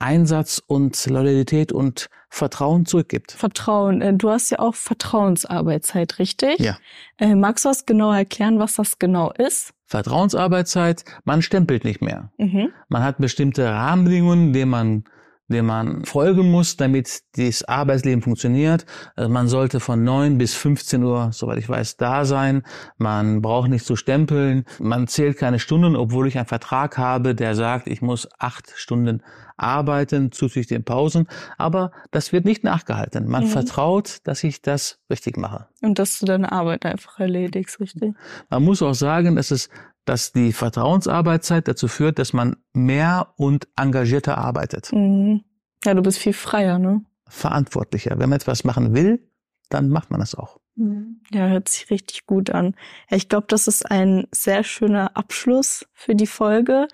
Einsatz 0.00 0.62
und 0.66 1.06
Loyalität 1.06 1.72
und 1.72 2.08
Vertrauen 2.28 2.86
zurückgibt. 2.86 3.32
Vertrauen. 3.32 4.00
Äh, 4.02 4.14
du 4.14 4.30
hast 4.30 4.50
ja 4.50 4.58
auch 4.58 4.74
Vertrauensarbeitszeit, 4.74 6.18
richtig? 6.18 6.58
Ja. 6.58 6.78
Äh, 7.18 7.34
magst 7.34 7.64
du 7.64 7.68
das 7.68 7.86
genau 7.86 8.12
erklären, 8.12 8.58
was 8.58 8.76
das 8.76 8.98
genau 8.98 9.32
ist? 9.32 9.74
Vertrauensarbeitszeit, 9.86 11.04
man 11.24 11.42
stempelt 11.42 11.84
nicht 11.84 12.00
mehr. 12.00 12.30
Mhm. 12.38 12.70
Man 12.88 13.02
hat 13.02 13.18
bestimmte 13.18 13.68
Rahmenbedingungen, 13.68 14.52
denen 14.52 14.70
man 14.70 15.04
dem 15.54 15.66
man 15.66 16.04
folgen 16.04 16.50
muss, 16.50 16.76
damit 16.76 17.22
das 17.36 17.64
Arbeitsleben 17.64 18.22
funktioniert. 18.22 18.86
Also 19.16 19.30
man 19.30 19.48
sollte 19.48 19.80
von 19.80 20.04
9 20.04 20.38
bis 20.38 20.54
15 20.54 21.02
Uhr, 21.02 21.30
soweit 21.32 21.58
ich 21.58 21.68
weiß, 21.68 21.96
da 21.96 22.24
sein. 22.24 22.62
Man 22.98 23.42
braucht 23.42 23.68
nicht 23.68 23.84
zu 23.84 23.96
stempeln. 23.96 24.64
Man 24.78 25.06
zählt 25.08 25.36
keine 25.36 25.58
Stunden, 25.58 25.96
obwohl 25.96 26.28
ich 26.28 26.38
einen 26.38 26.46
Vertrag 26.46 26.98
habe, 26.98 27.34
der 27.34 27.54
sagt, 27.54 27.86
ich 27.86 28.02
muss 28.02 28.28
acht 28.38 28.72
Stunden 28.76 29.22
arbeiten, 29.56 30.32
zuzüglich 30.32 30.68
den 30.68 30.84
Pausen. 30.84 31.26
Aber 31.58 31.90
das 32.10 32.32
wird 32.32 32.44
nicht 32.44 32.64
nachgehalten. 32.64 33.28
Man 33.28 33.44
mhm. 33.44 33.48
vertraut, 33.48 34.18
dass 34.24 34.42
ich 34.44 34.62
das 34.62 34.98
richtig 35.10 35.36
mache. 35.36 35.66
Und 35.82 35.98
dass 35.98 36.18
du 36.18 36.26
deine 36.26 36.52
Arbeit 36.52 36.86
einfach 36.86 37.18
erledigst, 37.18 37.80
richtig? 37.80 38.14
Man 38.48 38.62
muss 38.62 38.82
auch 38.82 38.94
sagen, 38.94 39.36
dass 39.36 39.50
es 39.50 39.68
dass 40.10 40.32
die 40.32 40.52
Vertrauensarbeitszeit 40.52 41.68
dazu 41.68 41.86
führt, 41.86 42.18
dass 42.18 42.32
man 42.32 42.56
mehr 42.72 43.32
und 43.36 43.68
engagierter 43.76 44.38
arbeitet. 44.38 44.92
Mhm. 44.92 45.44
Ja, 45.84 45.94
du 45.94 46.02
bist 46.02 46.18
viel 46.18 46.32
freier, 46.32 46.80
ne? 46.80 47.04
Verantwortlicher. 47.28 48.18
Wenn 48.18 48.28
man 48.28 48.40
etwas 48.40 48.64
machen 48.64 48.92
will, 48.92 49.30
dann 49.68 49.88
macht 49.88 50.10
man 50.10 50.20
es 50.20 50.34
auch. 50.34 50.58
Mhm. 50.74 51.20
Ja, 51.32 51.46
hört 51.46 51.68
sich 51.68 51.90
richtig 51.90 52.26
gut 52.26 52.50
an. 52.50 52.74
Ich 53.08 53.28
glaube, 53.28 53.46
das 53.48 53.68
ist 53.68 53.88
ein 53.88 54.26
sehr 54.32 54.64
schöner 54.64 55.16
Abschluss 55.16 55.86
für 55.92 56.16
die 56.16 56.26
Folge. 56.26 56.88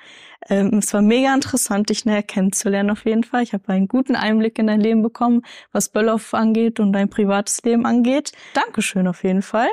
Ähm, 0.50 0.74
es 0.74 0.92
war 0.92 1.00
mega 1.00 1.32
interessant, 1.34 1.88
dich 1.88 2.04
näher 2.04 2.22
kennenzulernen 2.22 2.90
auf 2.90 3.06
jeden 3.06 3.24
Fall. 3.24 3.42
Ich 3.44 3.54
habe 3.54 3.66
einen 3.70 3.88
guten 3.88 4.14
Einblick 4.14 4.58
in 4.58 4.66
dein 4.66 4.82
Leben 4.82 5.00
bekommen, 5.00 5.40
was 5.72 5.88
Böllhoff 5.88 6.34
angeht 6.34 6.80
und 6.80 6.92
dein 6.92 7.08
privates 7.08 7.62
Leben 7.62 7.86
angeht. 7.86 8.32
Dankeschön 8.52 9.08
auf 9.08 9.24
jeden 9.24 9.40
Fall. 9.40 9.70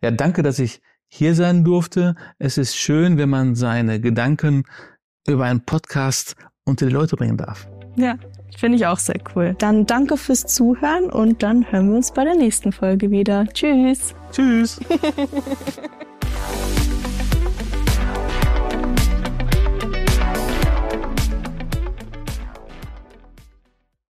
Ja, 0.00 0.10
danke, 0.10 0.42
dass 0.42 0.58
ich 0.58 0.80
hier 1.08 1.34
sein 1.34 1.64
durfte. 1.64 2.14
Es 2.38 2.58
ist 2.58 2.76
schön, 2.76 3.18
wenn 3.18 3.28
man 3.28 3.54
seine 3.54 4.00
Gedanken 4.00 4.64
über 5.26 5.44
einen 5.44 5.64
Podcast 5.64 6.36
unter 6.64 6.86
die 6.86 6.92
Leute 6.92 7.16
bringen 7.16 7.36
darf. 7.36 7.68
Ja, 7.96 8.16
finde 8.56 8.76
ich 8.76 8.86
auch 8.86 8.98
sehr 8.98 9.20
cool. 9.34 9.56
Dann 9.58 9.86
danke 9.86 10.16
fürs 10.16 10.46
Zuhören 10.46 11.10
und 11.10 11.42
dann 11.42 11.70
hören 11.70 11.90
wir 11.90 11.96
uns 11.96 12.12
bei 12.12 12.24
der 12.24 12.36
nächsten 12.36 12.72
Folge 12.72 13.10
wieder. 13.10 13.46
Tschüss. 13.52 14.14
Tschüss. 14.30 14.78